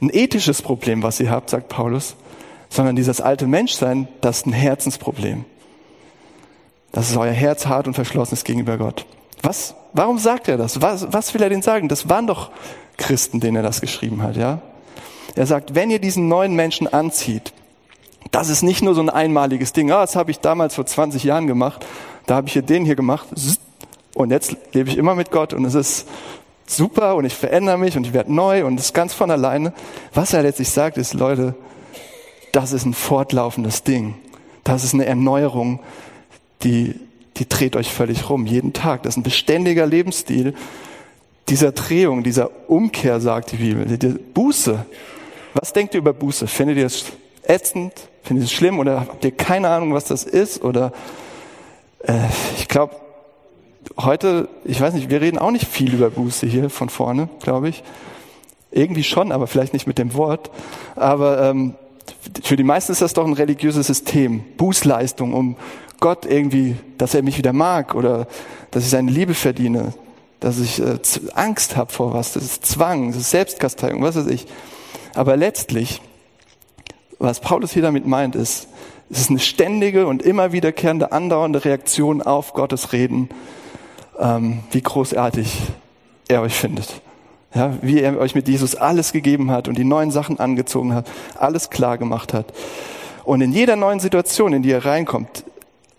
[0.00, 2.16] ein ethisches Problem, was ihr habt, sagt Paulus,
[2.68, 5.44] sondern dieses alte Menschsein, das ist ein Herzensproblem.
[6.96, 9.04] Das ist euer Herz hart und verschlossen ist gegenüber Gott.
[9.42, 10.80] Was, warum sagt er das?
[10.80, 11.90] Was, was will er denn sagen?
[11.90, 12.50] Das waren doch
[12.96, 14.62] Christen, denen er das geschrieben hat, ja?
[15.34, 17.52] Er sagt, wenn ihr diesen neuen Menschen anzieht,
[18.30, 21.22] das ist nicht nur so ein einmaliges Ding, ah, das habe ich damals vor 20
[21.22, 21.84] Jahren gemacht,
[22.24, 23.28] da habe ich hier den hier gemacht
[24.14, 26.08] und jetzt lebe ich immer mit Gott und es ist
[26.66, 29.74] super und ich verändere mich und ich werde neu und es ist ganz von alleine.
[30.14, 31.56] Was er letztlich sagt, ist, Leute,
[32.52, 34.14] das ist ein fortlaufendes Ding.
[34.64, 35.80] Das ist eine Erneuerung,
[36.62, 36.94] die,
[37.36, 39.02] die dreht euch völlig rum, jeden Tag.
[39.02, 40.54] Das ist ein beständiger Lebensstil
[41.48, 44.84] dieser Drehung, dieser Umkehr, sagt die Bibel, die Buße.
[45.54, 46.46] Was denkt ihr über Buße?
[46.46, 47.04] Findet ihr es
[47.44, 47.92] ätzend?
[48.22, 48.78] Findet ihr es schlimm?
[48.78, 50.62] Oder habt ihr keine Ahnung, was das ist?
[50.62, 50.92] Oder
[52.02, 52.18] äh,
[52.58, 52.96] ich glaube,
[53.96, 57.68] heute, ich weiß nicht, wir reden auch nicht viel über Buße hier von vorne, glaube
[57.68, 57.84] ich.
[58.72, 60.50] Irgendwie schon, aber vielleicht nicht mit dem Wort.
[60.96, 61.74] Aber ähm,
[62.42, 64.44] für die meisten ist das doch ein religiöses System.
[64.56, 65.56] Bußleistung, um
[66.00, 68.26] Gott irgendwie, dass er mich wieder mag oder
[68.70, 69.94] dass ich seine Liebe verdiene,
[70.40, 70.98] dass ich äh,
[71.34, 72.32] Angst habe vor was.
[72.32, 74.46] Das ist Zwang, das ist Selbstkasteiung, was weiß ich.
[75.14, 76.02] Aber letztlich,
[77.18, 78.68] was Paulus hier damit meint, ist,
[79.08, 83.30] es ist eine ständige und immer wiederkehrende, andauernde Reaktion auf Gottes Reden
[84.18, 85.58] ähm, wie großartig
[86.28, 87.00] er euch findet.
[87.54, 91.10] Ja, wie er euch mit Jesus alles gegeben hat und die neuen Sachen angezogen hat,
[91.38, 92.52] alles klar gemacht hat.
[93.24, 95.44] Und in jeder neuen Situation, in die ihr reinkommt,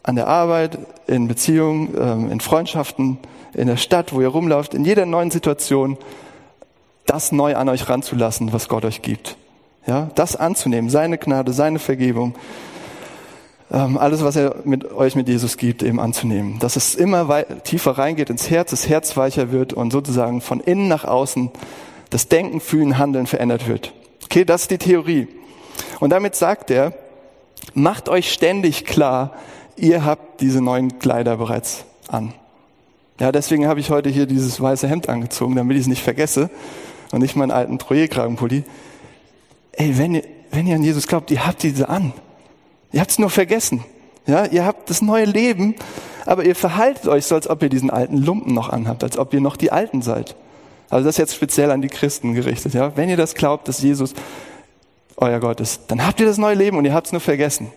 [0.04, 3.18] an der Arbeit, in Beziehungen, ähm, in Freundschaften,
[3.54, 5.98] in der Stadt, wo ihr rumlauft, in jeder neuen Situation,
[7.06, 9.38] das neu an euch ranzulassen, was Gott euch gibt.
[9.86, 12.36] Ja, das anzunehmen, seine Gnade, seine Vergebung,
[13.70, 16.58] alles, was er mit euch mit Jesus gibt, eben anzunehmen.
[16.60, 20.88] Dass es immer tiefer reingeht ins Herz, das Herz weicher wird und sozusagen von innen
[20.88, 21.52] nach außen
[22.10, 23.94] das Denken, Fühlen, Handeln verändert wird.
[24.24, 25.28] Okay, das ist die Theorie.
[26.00, 26.94] Und damit sagt er,
[27.74, 29.34] macht euch ständig klar,
[29.76, 32.34] ihr habt diese neuen Kleider bereits an.
[33.20, 36.50] Ja, deswegen habe ich heute hier dieses weiße Hemd angezogen, damit ich es nicht vergesse
[37.12, 38.64] und nicht meinen alten Troje-Kragenpulli.
[39.74, 42.14] Ey, wenn ihr, wenn ihr an Jesus glaubt, ihr habt diese an.
[42.92, 43.84] Ihr habt es nur vergessen.
[44.26, 45.76] Ja, ihr habt das neue Leben,
[46.26, 49.34] aber ihr verhaltet euch so, als ob ihr diesen alten Lumpen noch anhabt, als ob
[49.34, 50.36] ihr noch die Alten seid.
[50.90, 52.74] Also das ist jetzt speziell an die Christen gerichtet.
[52.74, 54.14] Ja, wenn ihr das glaubt, dass Jesus
[55.16, 57.72] euer Gott ist, dann habt ihr das neue Leben und ihr habt es nur vergessen.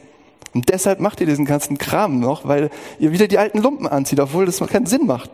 [0.52, 4.18] Und deshalb macht ihr diesen ganzen Kram noch, weil ihr wieder die alten Lumpen anzieht,
[4.18, 5.30] obwohl das keinen Sinn macht.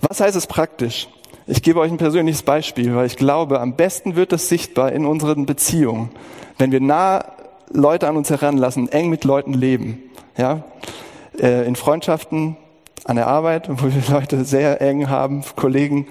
[0.00, 1.08] Was heißt es praktisch?
[1.46, 5.04] Ich gebe euch ein persönliches Beispiel, weil ich glaube, am besten wird es sichtbar in
[5.04, 6.10] unseren Beziehungen,
[6.58, 7.24] wenn wir nah
[7.74, 10.00] Leute an uns heranlassen, eng mit Leuten leben.
[10.38, 10.62] Ja?
[11.38, 12.56] Äh, in Freundschaften,
[13.04, 16.06] an der Arbeit, wo wir Leute sehr eng haben, Kollegen,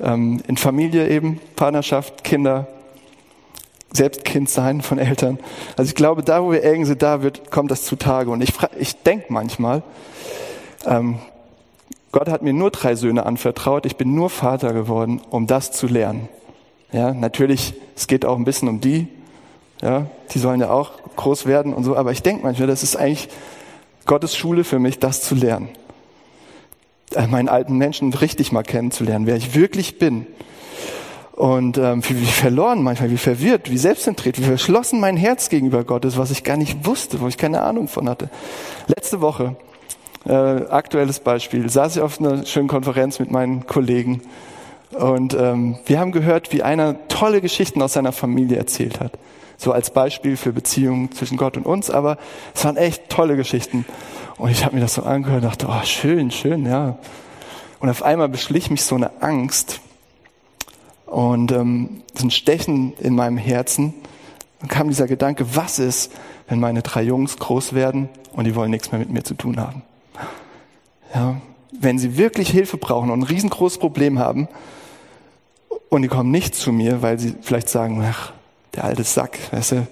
[0.00, 2.66] ähm, in Familie eben, Partnerschaft, Kinder,
[3.92, 5.38] selbst Kind sein von Eltern.
[5.76, 8.30] Also ich glaube, da wo wir eng sind, da wird, kommt das zutage.
[8.30, 9.82] Und ich, ich denke manchmal,
[10.86, 11.20] ähm,
[12.10, 15.86] Gott hat mir nur drei Söhne anvertraut, ich bin nur Vater geworden, um das zu
[15.86, 16.28] lernen.
[16.90, 19.06] Ja, natürlich, es geht auch ein bisschen um die,
[19.82, 21.96] ja, die sollen ja auch groß werden und so.
[21.96, 23.28] Aber ich denke manchmal, das ist eigentlich
[24.06, 25.68] Gottes Schule für mich, das zu lernen.
[27.14, 30.26] Äh, meinen alten Menschen richtig mal kennenzulernen, wer ich wirklich bin.
[31.32, 35.84] Und ähm, wie, wie verloren manchmal, wie verwirrt, wie selbstzentriert, wie verschlossen mein Herz gegenüber
[35.84, 38.30] Gott ist, was ich gar nicht wusste, wo ich keine Ahnung von hatte.
[38.86, 39.54] Letzte Woche,
[40.24, 44.22] äh, aktuelles Beispiel, saß ich auf einer schönen Konferenz mit meinen Kollegen
[44.92, 49.12] und ähm, wir haben gehört, wie einer tolle Geschichten aus seiner Familie erzählt hat
[49.56, 52.18] so als Beispiel für Beziehungen zwischen Gott und uns, aber
[52.54, 53.84] es waren echt tolle Geschichten.
[54.38, 56.98] Und ich habe mir das so angehört und dachte, oh, schön, schön, ja.
[57.80, 59.80] Und auf einmal beschlich mich so eine Angst
[61.06, 63.94] und ähm, so ein Stechen in meinem Herzen.
[64.60, 66.12] Dann kam dieser Gedanke, was ist,
[66.48, 69.60] wenn meine drei Jungs groß werden und die wollen nichts mehr mit mir zu tun
[69.60, 69.82] haben?
[71.14, 71.40] Ja,
[71.78, 74.48] wenn sie wirklich Hilfe brauchen und ein riesengroßes Problem haben
[75.88, 78.32] und die kommen nicht zu mir, weil sie vielleicht sagen, ach,
[78.76, 79.86] der alte Sack, weißt du,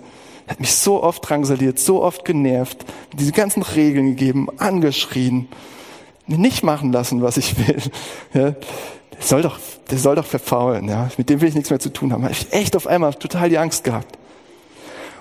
[0.47, 5.49] hat mich so oft drangsaliert, so oft genervt, diese ganzen Regeln gegeben, angeschrien,
[6.27, 7.83] nicht machen lassen, was ich will.
[8.35, 9.59] Ja, der soll doch,
[9.91, 11.09] der soll doch verfaulen, ja.
[11.17, 12.25] Mit dem will ich nichts mehr zu tun haben.
[12.25, 14.19] Habe ich echt auf einmal total die Angst gehabt.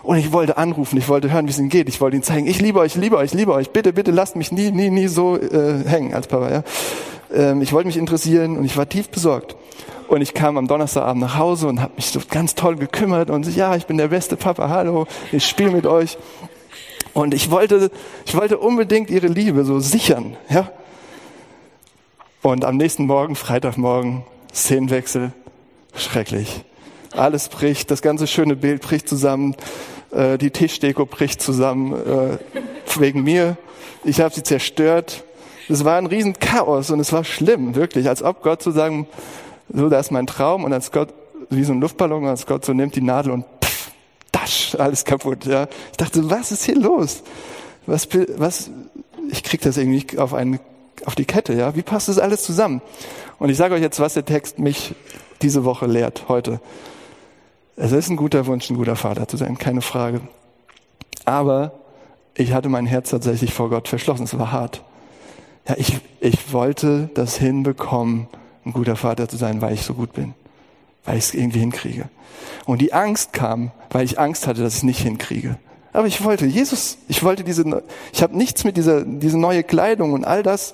[0.02, 1.88] Und ich wollte anrufen, ich wollte hören, wie es ihm geht.
[1.88, 3.70] Ich wollte ihm zeigen, ich liebe euch, liebe euch, liebe euch.
[3.70, 6.52] Bitte, bitte lasst mich nie, nie, nie so äh, hängen als Papa.
[6.52, 6.64] Ja?
[7.34, 9.56] Ähm, ich wollte mich interessieren und ich war tief besorgt.
[10.08, 13.44] Und ich kam am Donnerstagabend nach Hause und habe mich so ganz toll gekümmert und
[13.46, 16.18] so, ja, ich bin der beste Papa, hallo, ich spiele mit euch.
[17.14, 17.92] Und ich wollte,
[18.26, 20.72] ich wollte unbedingt ihre Liebe so sichern, ja.
[22.42, 25.32] Und am nächsten Morgen, Freitagmorgen, Szenenwechsel,
[25.96, 26.64] schrecklich.
[27.16, 29.56] Alles bricht, das ganze schöne Bild bricht zusammen,
[30.12, 32.38] äh, die Tischdeko bricht zusammen, äh,
[33.00, 33.58] wegen mir.
[34.04, 35.24] Ich habe sie zerstört.
[35.70, 39.08] Es war ein riesen Chaos und es war schlimm, wirklich, als ob Gott zu sagen,
[39.74, 41.14] so, da ist mein Traum und als Gott,
[41.50, 43.92] wie so ein Luftballon, als Gott so nimmt die Nadel und pff,
[44.32, 45.68] dasch, alles kaputt, ja.
[45.92, 47.24] Ich dachte, was ist hier los?
[47.86, 48.72] Was, was,
[49.30, 50.60] ich krieg das irgendwie auf einen,
[51.06, 51.76] auf die Kette, ja.
[51.76, 52.82] Wie passt das alles zusammen?
[53.40, 54.96] Und ich sage euch jetzt, was der Text mich
[55.42, 56.60] diese Woche lehrt, heute.
[57.76, 60.22] Es ist ein guter Wunsch, ein guter Vater zu sein, keine Frage.
[61.26, 61.72] Aber
[62.36, 64.24] ich hatte mein Herz tatsächlich vor Gott verschlossen.
[64.24, 64.84] Es war hart.
[65.68, 68.28] Ja, ich, ich wollte das hinbekommen,
[68.66, 70.34] ein guter Vater zu sein, weil ich so gut bin.
[71.06, 72.10] Weil ich es irgendwie hinkriege.
[72.66, 75.58] Und die Angst kam, weil ich Angst hatte, dass ich es nicht hinkriege.
[75.92, 80.14] Aber ich wollte, Jesus, ich wollte diese, ich habe nichts mit dieser, diese neue Kleidung
[80.14, 80.74] und all das,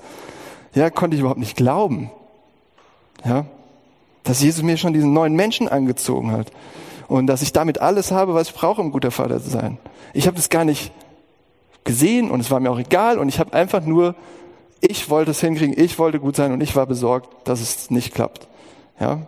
[0.74, 2.10] ja, konnte ich überhaupt nicht glauben.
[3.24, 3.44] Ja,
[4.24, 6.50] dass Jesus mir schon diesen neuen Menschen angezogen hat
[7.08, 9.78] und dass ich damit alles habe, was ich brauche, um guter Vater zu sein.
[10.14, 10.92] Ich habe das gar nicht
[11.84, 14.14] gesehen und es war mir auch egal und ich habe einfach nur
[14.80, 18.14] ich wollte es hinkriegen, ich wollte gut sein und ich war besorgt, dass es nicht
[18.14, 18.48] klappt.
[18.98, 19.26] Ja.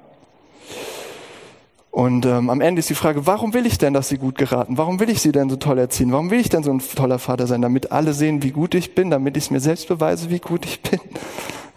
[1.90, 4.78] Und ähm, am Ende ist die Frage, warum will ich denn, dass sie gut geraten?
[4.78, 6.10] Warum will ich sie denn so toll erziehen?
[6.10, 7.60] Warum will ich denn so ein toller Vater sein?
[7.60, 10.64] Damit alle sehen, wie gut ich bin, damit ich es mir selbst beweise, wie gut
[10.64, 11.00] ich bin.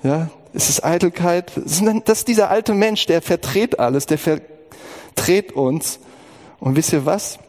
[0.03, 1.51] Ja, es ist Eitelkeit.
[1.57, 5.99] Das ist dieser alte Mensch, der verdreht alles, der verdreht uns.
[6.59, 7.39] Und wisst ihr was?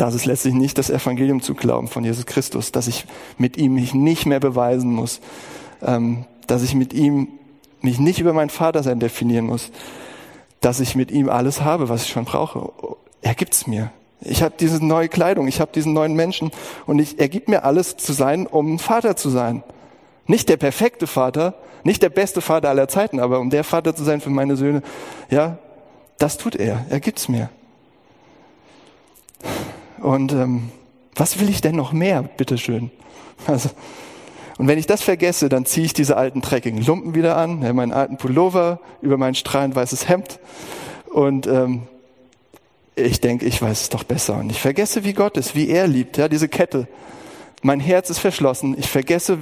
[0.00, 3.04] Das ist letztlich nicht das Evangelium zu glauben von Jesus Christus, dass ich
[3.36, 5.20] mit ihm mich nicht mehr beweisen muss,
[5.82, 7.28] ähm, dass ich mit ihm
[7.82, 9.70] mich nicht über mein Vatersein definieren muss,
[10.62, 12.72] dass ich mit ihm alles habe, was ich schon brauche.
[13.20, 13.90] Er gibt's mir.
[14.22, 16.50] Ich habe diese neue Kleidung, ich habe diesen neuen Menschen
[16.86, 19.62] und ich, er gibt mir alles zu sein, um Vater zu sein.
[20.26, 21.52] Nicht der perfekte Vater,
[21.84, 24.80] nicht der beste Vater aller Zeiten, aber um der Vater zu sein für meine Söhne,
[25.28, 25.58] ja,
[26.16, 26.86] das tut er.
[26.88, 27.50] Er gibt's mir.
[30.00, 30.70] Und ähm,
[31.14, 32.90] was will ich denn noch mehr, bitteschön?
[33.46, 33.70] Also,
[34.58, 37.92] und wenn ich das vergesse, dann ziehe ich diese alten dreckigen Lumpen wieder an, meinen
[37.92, 40.38] alten Pullover über mein strahlend weißes Hemd
[41.10, 41.82] und ähm,
[42.94, 44.36] ich denke, ich weiß es doch besser.
[44.36, 46.86] Und ich vergesse, wie Gott ist, wie er liebt, ja, diese Kette.
[47.62, 48.76] Mein Herz ist verschlossen.
[48.78, 49.38] Ich vergesse,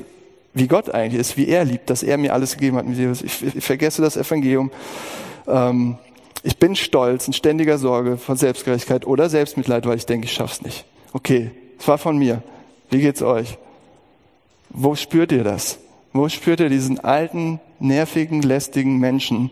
[0.55, 2.87] wie Gott eigentlich ist, wie er liebt, dass er mir alles gegeben hat.
[2.89, 4.71] Ich, ich vergesse das Evangelium.
[5.47, 5.99] Ähm,
[6.43, 10.63] ich bin stolz, in ständiger Sorge von Selbstgerechtigkeit oder Selbstmitleid, weil ich denke, ich schaff's
[10.63, 10.85] nicht.
[11.13, 12.43] Okay, es war von mir.
[12.91, 13.59] Wie geht's euch?
[14.71, 15.79] Wo spürt ihr das?
[16.13, 19.51] Wo spürt ihr diesen alten, nervigen, lästigen Menschen?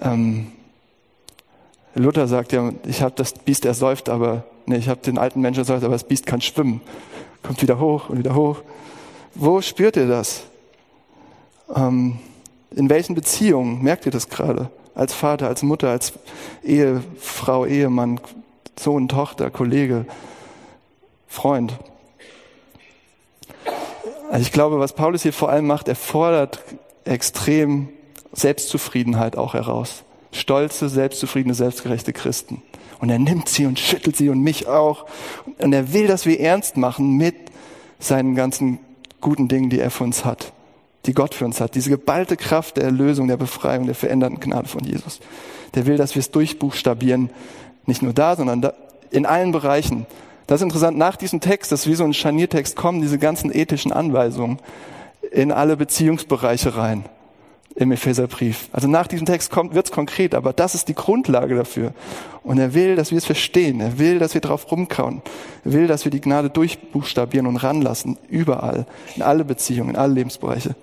[0.00, 0.52] Ähm,
[1.94, 5.60] Luther sagt ja, ich habe das Biest ersäuft, aber nee, ich habe den alten Menschen
[5.60, 6.80] ersäuft, aber das Biest kann schwimmen.
[7.42, 8.62] Kommt wieder hoch und wieder hoch.
[9.34, 10.42] Wo spürt ihr das?
[11.74, 12.18] Ähm,
[12.70, 14.70] in welchen Beziehungen merkt ihr das gerade?
[14.96, 16.14] Als Vater, als Mutter, als
[16.64, 18.18] Ehefrau, Ehemann,
[18.78, 20.06] Sohn, Tochter, Kollege,
[21.28, 21.74] Freund.
[24.30, 26.62] Also ich glaube, was Paulus hier vor allem macht, er fordert
[27.04, 27.90] extrem
[28.32, 30.02] Selbstzufriedenheit auch heraus.
[30.32, 32.62] Stolze, selbstzufriedene, selbstgerechte Christen.
[32.98, 35.06] Und er nimmt sie und schüttelt sie und mich auch.
[35.58, 37.36] Und er will, dass wir ernst machen mit
[37.98, 38.78] seinen ganzen
[39.20, 40.52] guten Dingen, die er für uns hat
[41.06, 41.74] die Gott für uns hat.
[41.74, 45.20] Diese geballte Kraft der Erlösung, der Befreiung, der veränderten Gnade von Jesus.
[45.74, 47.30] Der will, dass wir es durchbuchstabieren.
[47.86, 48.72] Nicht nur da, sondern da,
[49.10, 50.06] in allen Bereichen.
[50.46, 50.96] Das ist interessant.
[50.96, 54.58] Nach diesem Text, das ist wie so ein Scharniertext, kommen diese ganzen ethischen Anweisungen
[55.32, 57.04] in alle Beziehungsbereiche rein
[57.76, 58.68] im Epheserbrief.
[58.72, 61.92] Also nach diesem Text kommt, wird's konkret, aber das ist die Grundlage dafür.
[62.42, 63.80] Und er will, dass wir es verstehen.
[63.80, 65.20] Er will, dass wir drauf rumkauen.
[65.64, 68.18] Er will, dass wir die Gnade durchbuchstabieren und ranlassen.
[68.28, 68.86] Überall.
[69.14, 70.74] In alle Beziehungen, in alle Lebensbereiche.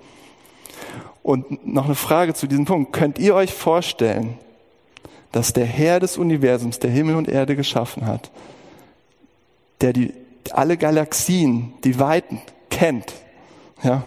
[1.24, 2.92] Und noch eine Frage zu diesem Punkt.
[2.92, 4.36] Könnt ihr euch vorstellen,
[5.32, 8.30] dass der Herr des Universums, der Himmel und Erde geschaffen hat,
[9.80, 10.12] der die,
[10.50, 13.14] alle Galaxien, die Weiten kennt,
[13.82, 14.04] ja,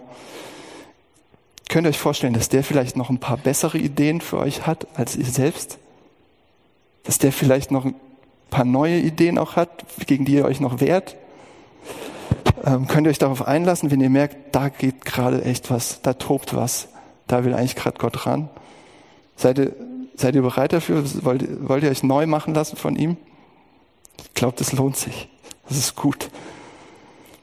[1.69, 4.85] könnt ihr euch vorstellen, dass der vielleicht noch ein paar bessere Ideen für euch hat
[4.93, 5.79] als ihr selbst?
[7.03, 7.95] Dass der vielleicht noch ein
[8.51, 11.15] paar neue Ideen auch hat, gegen die ihr euch noch wehrt?
[12.63, 16.13] Ähm, könnt ihr euch darauf einlassen, wenn ihr merkt, da geht gerade echt was, da
[16.13, 16.89] tobt was?
[17.27, 18.49] Da will eigentlich gerade Gott ran.
[19.35, 19.75] Seid ihr,
[20.15, 21.03] seid ihr bereit dafür?
[21.23, 23.17] Wollt, wollt ihr euch neu machen lassen von ihm?
[24.17, 25.29] Ich glaube, das lohnt sich.
[25.67, 26.29] Das ist gut.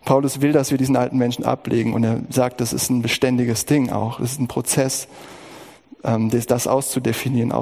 [0.05, 3.65] Paulus will, dass wir diesen alten Menschen ablegen und er sagt, das ist ein beständiges
[3.67, 4.21] Ding auch.
[4.21, 5.09] Das ist ein Prozess,
[6.03, 7.53] ähm, das auszudefinieren,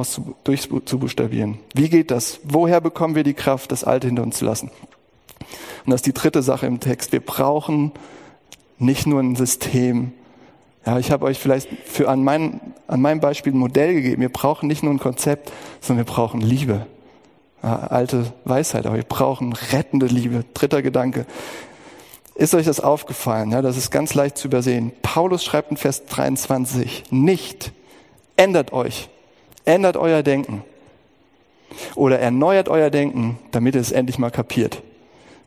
[0.45, 1.59] durchzubuchstabieren.
[1.75, 2.41] Wie geht das?
[2.43, 4.71] Woher bekommen wir die Kraft, das Alte hinter uns zu lassen?
[5.85, 7.13] Und das ist die dritte Sache im Text.
[7.13, 7.93] Wir brauchen
[8.79, 10.13] nicht nur ein System.
[10.85, 14.21] Ja, ich habe euch vielleicht für an, mein, an meinem Beispiel ein Modell gegeben.
[14.21, 16.87] Wir brauchen nicht nur ein Konzept, sondern wir brauchen Liebe.
[17.63, 20.45] Ja, alte Weisheit, aber wir brauchen rettende Liebe.
[20.55, 21.27] Dritter Gedanke.
[22.35, 23.53] Ist euch das aufgefallen?
[23.53, 24.91] Ja, das ist ganz leicht zu übersehen.
[25.03, 27.73] Paulus schreibt in Vers 23, nicht
[28.37, 29.09] ändert euch,
[29.65, 30.65] ändert euer Denken
[31.95, 34.83] oder erneuert euer Denken, damit ihr es endlich mal kapiert.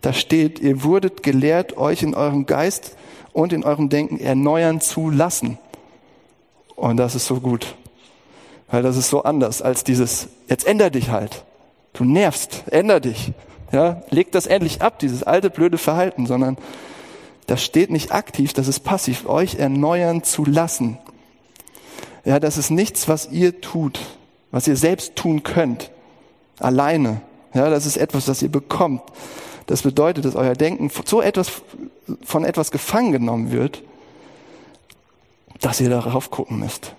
[0.01, 2.95] Da steht, ihr wurdet gelehrt, euch in eurem Geist
[3.35, 5.57] und in eurem Denken erneuern zu lassen.
[6.75, 7.75] Und das ist so gut,
[8.71, 11.43] weil das ist so anders als dieses, jetzt änder dich halt.
[11.91, 13.33] Du nervst, änder dich.
[13.73, 16.57] Ja, leg das endlich ab, dieses alte blöde Verhalten, sondern
[17.47, 20.97] das steht nicht aktiv, das ist passiv, euch erneuern zu lassen.
[22.23, 23.99] Ja, das ist nichts, was ihr tut,
[24.51, 25.91] was ihr selbst tun könnt,
[26.59, 27.21] alleine.
[27.53, 29.01] Ja, das ist etwas, das ihr bekommt.
[29.67, 31.51] Das bedeutet, dass euer Denken so etwas,
[32.23, 33.81] von etwas gefangen genommen wird,
[35.61, 36.93] dass ihr darauf gucken müsst.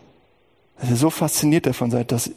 [0.81, 2.31] Dass ihr so fasziniert davon seid, dass,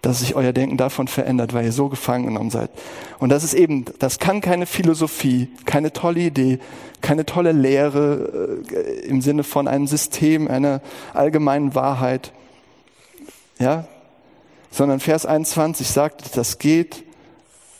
[0.00, 2.70] dass sich euer Denken davon verändert, weil ihr so gefangen genommen seid.
[3.18, 6.60] Und das ist eben, das kann keine Philosophie, keine tolle Idee,
[7.00, 10.80] keine tolle Lehre äh, im Sinne von einem System, einer
[11.14, 12.32] allgemeinen Wahrheit.
[13.58, 13.86] Ja?
[14.70, 17.02] Sondern Vers 21 sagt, das geht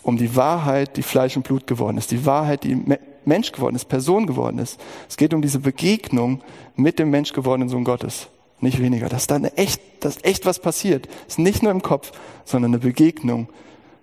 [0.03, 2.77] um die Wahrheit, die Fleisch und Blut geworden ist, die Wahrheit, die
[3.25, 4.81] Mensch geworden ist, Person geworden ist.
[5.09, 6.43] Es geht um diese Begegnung
[6.75, 8.29] mit dem Mensch gewordenen Sohn Gottes.
[8.61, 9.09] Nicht weniger.
[9.09, 11.09] Dass da echt, dass echt was passiert.
[11.29, 12.13] Ist nicht nur im Kopf,
[12.45, 13.49] sondern eine Begegnung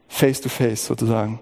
[0.08, 1.40] face to face sozusagen.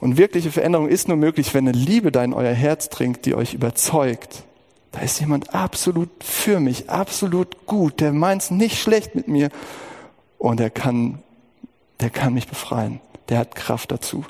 [0.00, 3.34] Und wirkliche Veränderung ist nur möglich, wenn eine Liebe da in euer Herz dringt, die
[3.34, 4.44] euch überzeugt.
[4.92, 9.50] Da ist jemand absolut für mich, absolut gut, der meint's nicht schlecht mit mir
[10.38, 11.18] und er kann,
[12.00, 14.24] der kann mich befreien der hat Kraft dazu.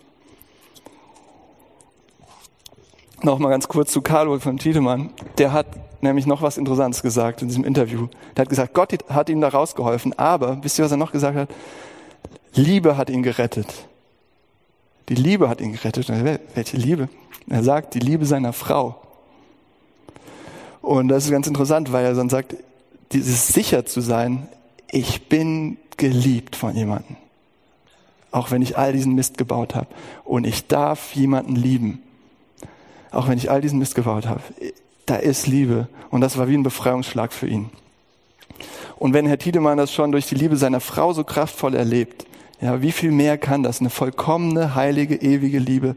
[3.23, 5.11] Nochmal ganz kurz zu Karl von Tiedemann.
[5.39, 5.67] Der hat
[6.03, 8.09] nämlich noch was Interessantes gesagt in diesem Interview.
[8.37, 11.37] Der hat gesagt, Gott hat ihm da rausgeholfen, aber, wisst ihr, was er noch gesagt
[11.37, 11.49] hat?
[12.55, 13.67] Liebe hat ihn gerettet.
[15.09, 16.09] Die Liebe hat ihn gerettet.
[16.55, 17.09] Welche Liebe?
[17.49, 19.01] Er sagt, die Liebe seiner Frau.
[20.83, 22.57] Und das ist ganz interessant, weil er dann sagt,
[23.13, 24.49] dieses sicher zu sein,
[24.91, 27.17] ich bin geliebt von jemandem
[28.31, 29.89] auch wenn ich all diesen Mist gebaut habe.
[30.25, 32.03] Und ich darf jemanden lieben,
[33.11, 34.41] auch wenn ich all diesen Mist gebaut habe.
[35.07, 35.89] Da ist Liebe.
[36.11, 37.71] Und das war wie ein Befreiungsschlag für ihn.
[38.99, 42.27] Und wenn Herr Tiedemann das schon durch die Liebe seiner Frau so kraftvoll erlebt,
[42.61, 43.81] ja, wie viel mehr kann das?
[43.81, 45.95] Eine vollkommene, heilige, ewige Liebe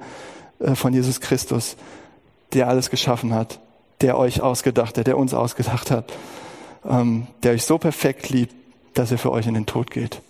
[0.59, 1.77] äh, von Jesus Christus,
[2.53, 3.59] der alles geschaffen hat,
[4.01, 6.11] der euch ausgedacht hat, der uns ausgedacht hat,
[6.85, 8.53] ähm, der euch so perfekt liebt,
[8.93, 10.21] dass er für euch in den Tod geht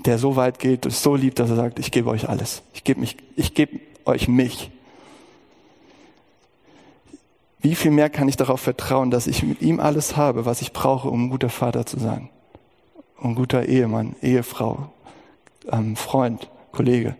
[0.00, 2.62] der so weit geht, ist so lieb, dass er sagt, ich gebe euch alles.
[2.72, 4.70] Ich gebe mich, ich gebe euch mich.
[7.60, 10.72] Wie viel mehr kann ich darauf vertrauen, dass ich mit ihm alles habe, was ich
[10.72, 12.28] brauche, um ein guter Vater zu sein?
[13.16, 14.92] Um ein guter Ehemann, Ehefrau,
[15.72, 17.16] ähm, Freund, Kollege.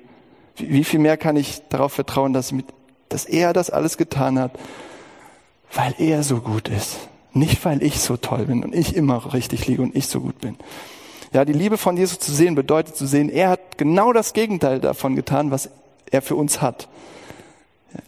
[0.56, 2.66] Wie, wie, viel mehr kann ich darauf vertrauen, dass, mit,
[3.08, 4.52] dass er das alles getan hat,
[5.72, 7.08] weil er so gut ist.
[7.32, 10.40] Nicht, weil ich so toll bin und ich immer richtig liege und ich so gut
[10.40, 10.56] bin.
[11.34, 14.78] Ja, die Liebe von Jesus zu sehen bedeutet zu sehen, er hat genau das Gegenteil
[14.78, 15.68] davon getan, was
[16.08, 16.86] er für uns hat.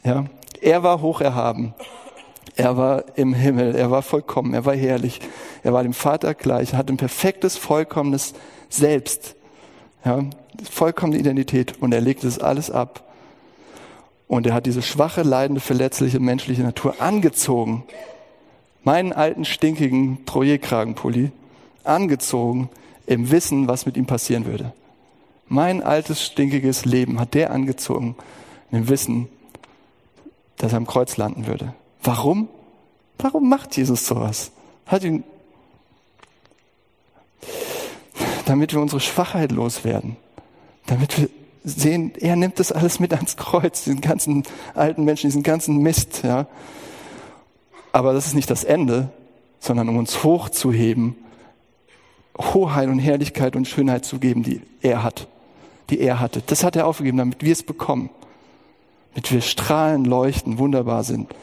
[0.04, 0.26] Ja,
[0.60, 1.74] er war hoch erhaben.
[2.54, 3.74] Er war im Himmel.
[3.74, 4.54] Er war vollkommen.
[4.54, 5.18] Er war herrlich.
[5.64, 6.72] Er war dem Vater gleich.
[6.72, 8.34] Er hat ein perfektes, vollkommenes
[8.68, 9.34] Selbst.
[10.04, 10.24] Ja,
[10.70, 11.82] vollkommene Identität.
[11.82, 13.02] Und er legt es alles ab.
[14.28, 17.82] Und er hat diese schwache, leidende, verletzliche menschliche Natur angezogen.
[18.84, 21.32] Meinen alten, stinkigen Trojekragenpulli
[21.82, 22.70] angezogen
[23.06, 24.72] im Wissen, was mit ihm passieren würde.
[25.48, 28.16] Mein altes, stinkiges Leben hat der angezogen,
[28.72, 29.28] im Wissen,
[30.56, 31.72] dass er am Kreuz landen würde.
[32.02, 32.48] Warum?
[33.18, 34.50] Warum macht Jesus sowas?
[34.86, 35.24] Hat ihn,
[38.44, 40.16] damit wir unsere Schwachheit loswerden.
[40.86, 41.28] Damit wir
[41.64, 44.44] sehen, er nimmt das alles mit ans Kreuz, diesen ganzen
[44.74, 46.46] alten Menschen, diesen ganzen Mist, ja.
[47.92, 49.10] Aber das ist nicht das Ende,
[49.58, 51.16] sondern um uns hochzuheben
[52.38, 55.26] Hoheit und Herrlichkeit und Schönheit zu geben, die er hat,
[55.90, 56.42] die er hatte.
[56.46, 58.10] Das hat er aufgegeben, damit wir es bekommen,
[59.14, 61.34] damit wir strahlen, leuchten, wunderbar sind.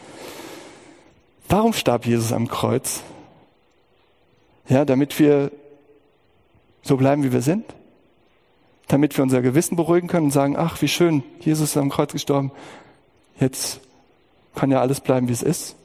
[1.49, 3.01] Warum starb Jesus am Kreuz?
[4.69, 5.51] Ja, damit wir
[6.83, 7.65] so bleiben, wie wir sind.
[8.87, 12.11] Damit wir unser Gewissen beruhigen können und sagen, ach, wie schön, Jesus ist am Kreuz
[12.11, 12.51] gestorben.
[13.39, 13.79] Jetzt
[14.55, 15.75] kann ja alles bleiben, wie es ist.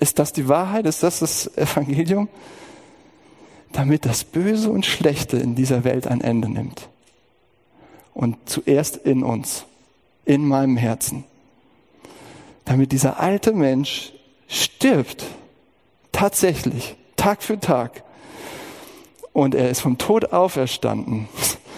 [0.00, 0.86] Ist das die Wahrheit?
[0.86, 2.28] Ist das das Evangelium?
[3.74, 6.88] Damit das Böse und Schlechte in dieser Welt ein Ende nimmt.
[8.14, 9.64] Und zuerst in uns,
[10.24, 11.24] in meinem Herzen.
[12.64, 14.12] Damit dieser alte Mensch
[14.46, 15.24] stirbt.
[16.12, 16.94] Tatsächlich.
[17.16, 18.04] Tag für Tag.
[19.32, 21.28] Und er ist vom Tod auferstanden,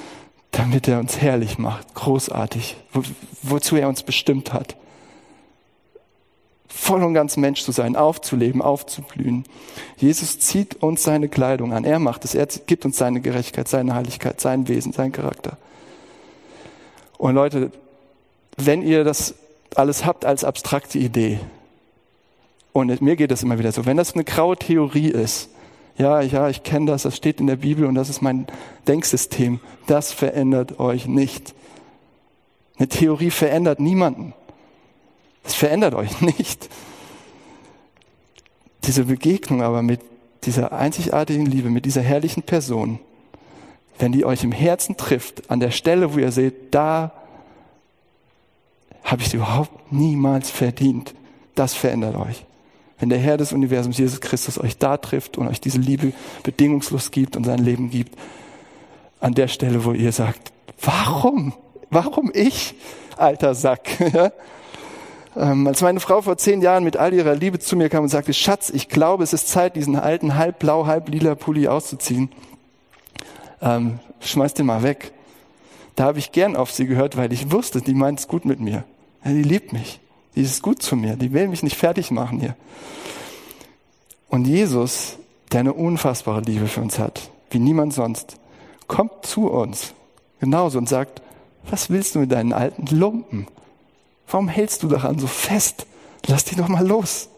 [0.50, 1.94] damit er uns herrlich macht.
[1.94, 2.76] Großartig.
[2.92, 3.02] Wo,
[3.42, 4.76] wozu er uns bestimmt hat
[6.68, 9.44] voll und ganz Mensch zu sein, aufzuleben, aufzublühen.
[9.96, 11.84] Jesus zieht uns seine Kleidung an.
[11.84, 12.34] Er macht es.
[12.34, 15.56] Er gibt uns seine Gerechtigkeit, seine Heiligkeit, sein Wesen, sein Charakter.
[17.18, 17.72] Und Leute,
[18.56, 19.34] wenn ihr das
[19.74, 21.40] alles habt als abstrakte Idee,
[22.72, 25.48] und mir geht das immer wieder so, wenn das eine graue Theorie ist,
[25.96, 28.46] ja, ja, ich kenne das, das steht in der Bibel und das ist mein
[28.86, 31.54] Denksystem, das verändert euch nicht.
[32.76, 34.34] Eine Theorie verändert niemanden.
[35.46, 36.68] Es verändert euch nicht.
[38.84, 40.00] Diese Begegnung aber mit
[40.44, 43.00] dieser einzigartigen Liebe, mit dieser herrlichen Person,
[43.98, 47.12] wenn die euch im Herzen trifft, an der Stelle, wo ihr seht, da
[49.02, 51.14] habe ich sie überhaupt niemals verdient,
[51.54, 52.44] das verändert euch.
[52.98, 57.10] Wenn der Herr des Universums, Jesus Christus, euch da trifft und euch diese Liebe bedingungslos
[57.10, 58.16] gibt und sein Leben gibt,
[59.20, 61.54] an der Stelle, wo ihr sagt, warum?
[61.90, 62.74] Warum ich,
[63.16, 63.88] alter Sack?
[65.36, 68.08] Ähm, als meine Frau vor zehn Jahren mit all ihrer Liebe zu mir kam und
[68.08, 72.30] sagte, Schatz, ich glaube, es ist Zeit, diesen alten halb blau, halb lila Pulli auszuziehen,
[73.60, 75.12] ähm, schmeiß den mal weg.
[75.94, 78.60] Da habe ich gern auf sie gehört, weil ich wusste, die meint es gut mit
[78.60, 78.84] mir.
[79.24, 80.00] Ja, die liebt mich.
[80.34, 81.16] Die ist gut zu mir.
[81.16, 82.54] Die will mich nicht fertig machen hier.
[84.28, 85.18] Und Jesus,
[85.52, 88.36] der eine unfassbare Liebe für uns hat, wie niemand sonst,
[88.86, 89.94] kommt zu uns
[90.40, 91.22] genauso und sagt,
[91.68, 93.46] was willst du mit deinen alten Lumpen?
[94.28, 95.86] Warum hältst du daran so fest?
[96.26, 97.28] Lass die doch mal los.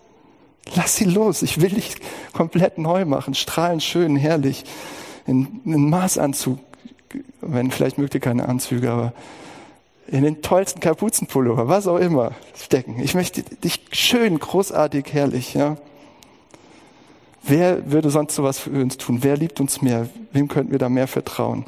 [0.75, 1.43] Lass sie los.
[1.43, 1.97] Ich will dich
[2.33, 3.35] komplett neu machen.
[3.35, 4.65] Strahlend schön, herrlich.
[5.27, 6.59] In einen Maßanzug.
[7.41, 9.13] Wenn, vielleicht mögt ihr keine Anzüge, aber
[10.07, 12.99] in den tollsten Kapuzenpullover, was auch immer, stecken.
[13.01, 15.77] Ich möchte dich schön, großartig, herrlich, ja.
[17.43, 19.19] Wer würde sonst sowas für uns tun?
[19.23, 20.09] Wer liebt uns mehr?
[20.33, 21.67] Wem könnten wir da mehr vertrauen?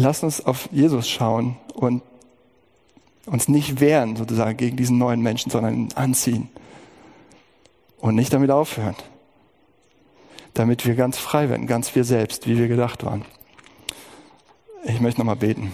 [0.00, 2.02] Lass uns auf Jesus schauen und
[3.26, 6.48] uns nicht wehren sozusagen gegen diesen neuen Menschen, sondern ihn anziehen
[7.98, 8.96] und nicht damit aufhören,
[10.54, 13.24] damit wir ganz frei werden, ganz wir selbst, wie wir gedacht waren.
[14.84, 15.72] Ich möchte nochmal beten.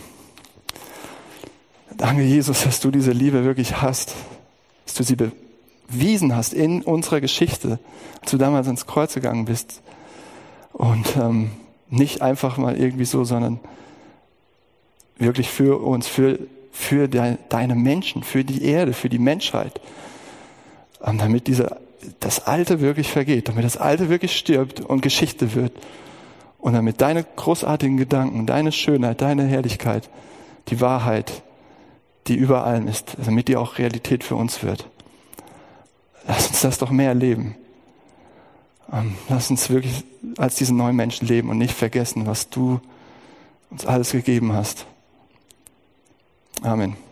[1.96, 4.14] Danke, Jesus, dass du diese Liebe wirklich hast,
[4.84, 7.78] dass du sie bewiesen hast in unserer Geschichte,
[8.20, 9.82] als du damals ins Kreuz gegangen bist.
[10.72, 11.52] Und ähm,
[11.88, 13.60] nicht einfach mal irgendwie so, sondern
[15.18, 16.38] wirklich für uns, für,
[16.72, 19.80] für deine Menschen, für die Erde, für die Menschheit.
[21.00, 21.80] Und damit diese,
[22.20, 25.72] das Alte wirklich vergeht, damit das Alte wirklich stirbt und Geschichte wird.
[26.58, 30.08] Und damit deine großartigen Gedanken, deine Schönheit, deine Herrlichkeit,
[30.68, 31.42] die Wahrheit,
[32.26, 34.88] die über allem ist, damit die auch Realität für uns wird.
[36.26, 37.54] Lass uns das doch mehr erleben.
[38.92, 40.04] Ähm, lass uns wirklich
[40.38, 42.80] als diese neuen Menschen leben und nicht vergessen, was du
[43.70, 44.86] uns alles gegeben hast.
[46.66, 47.05] Amen.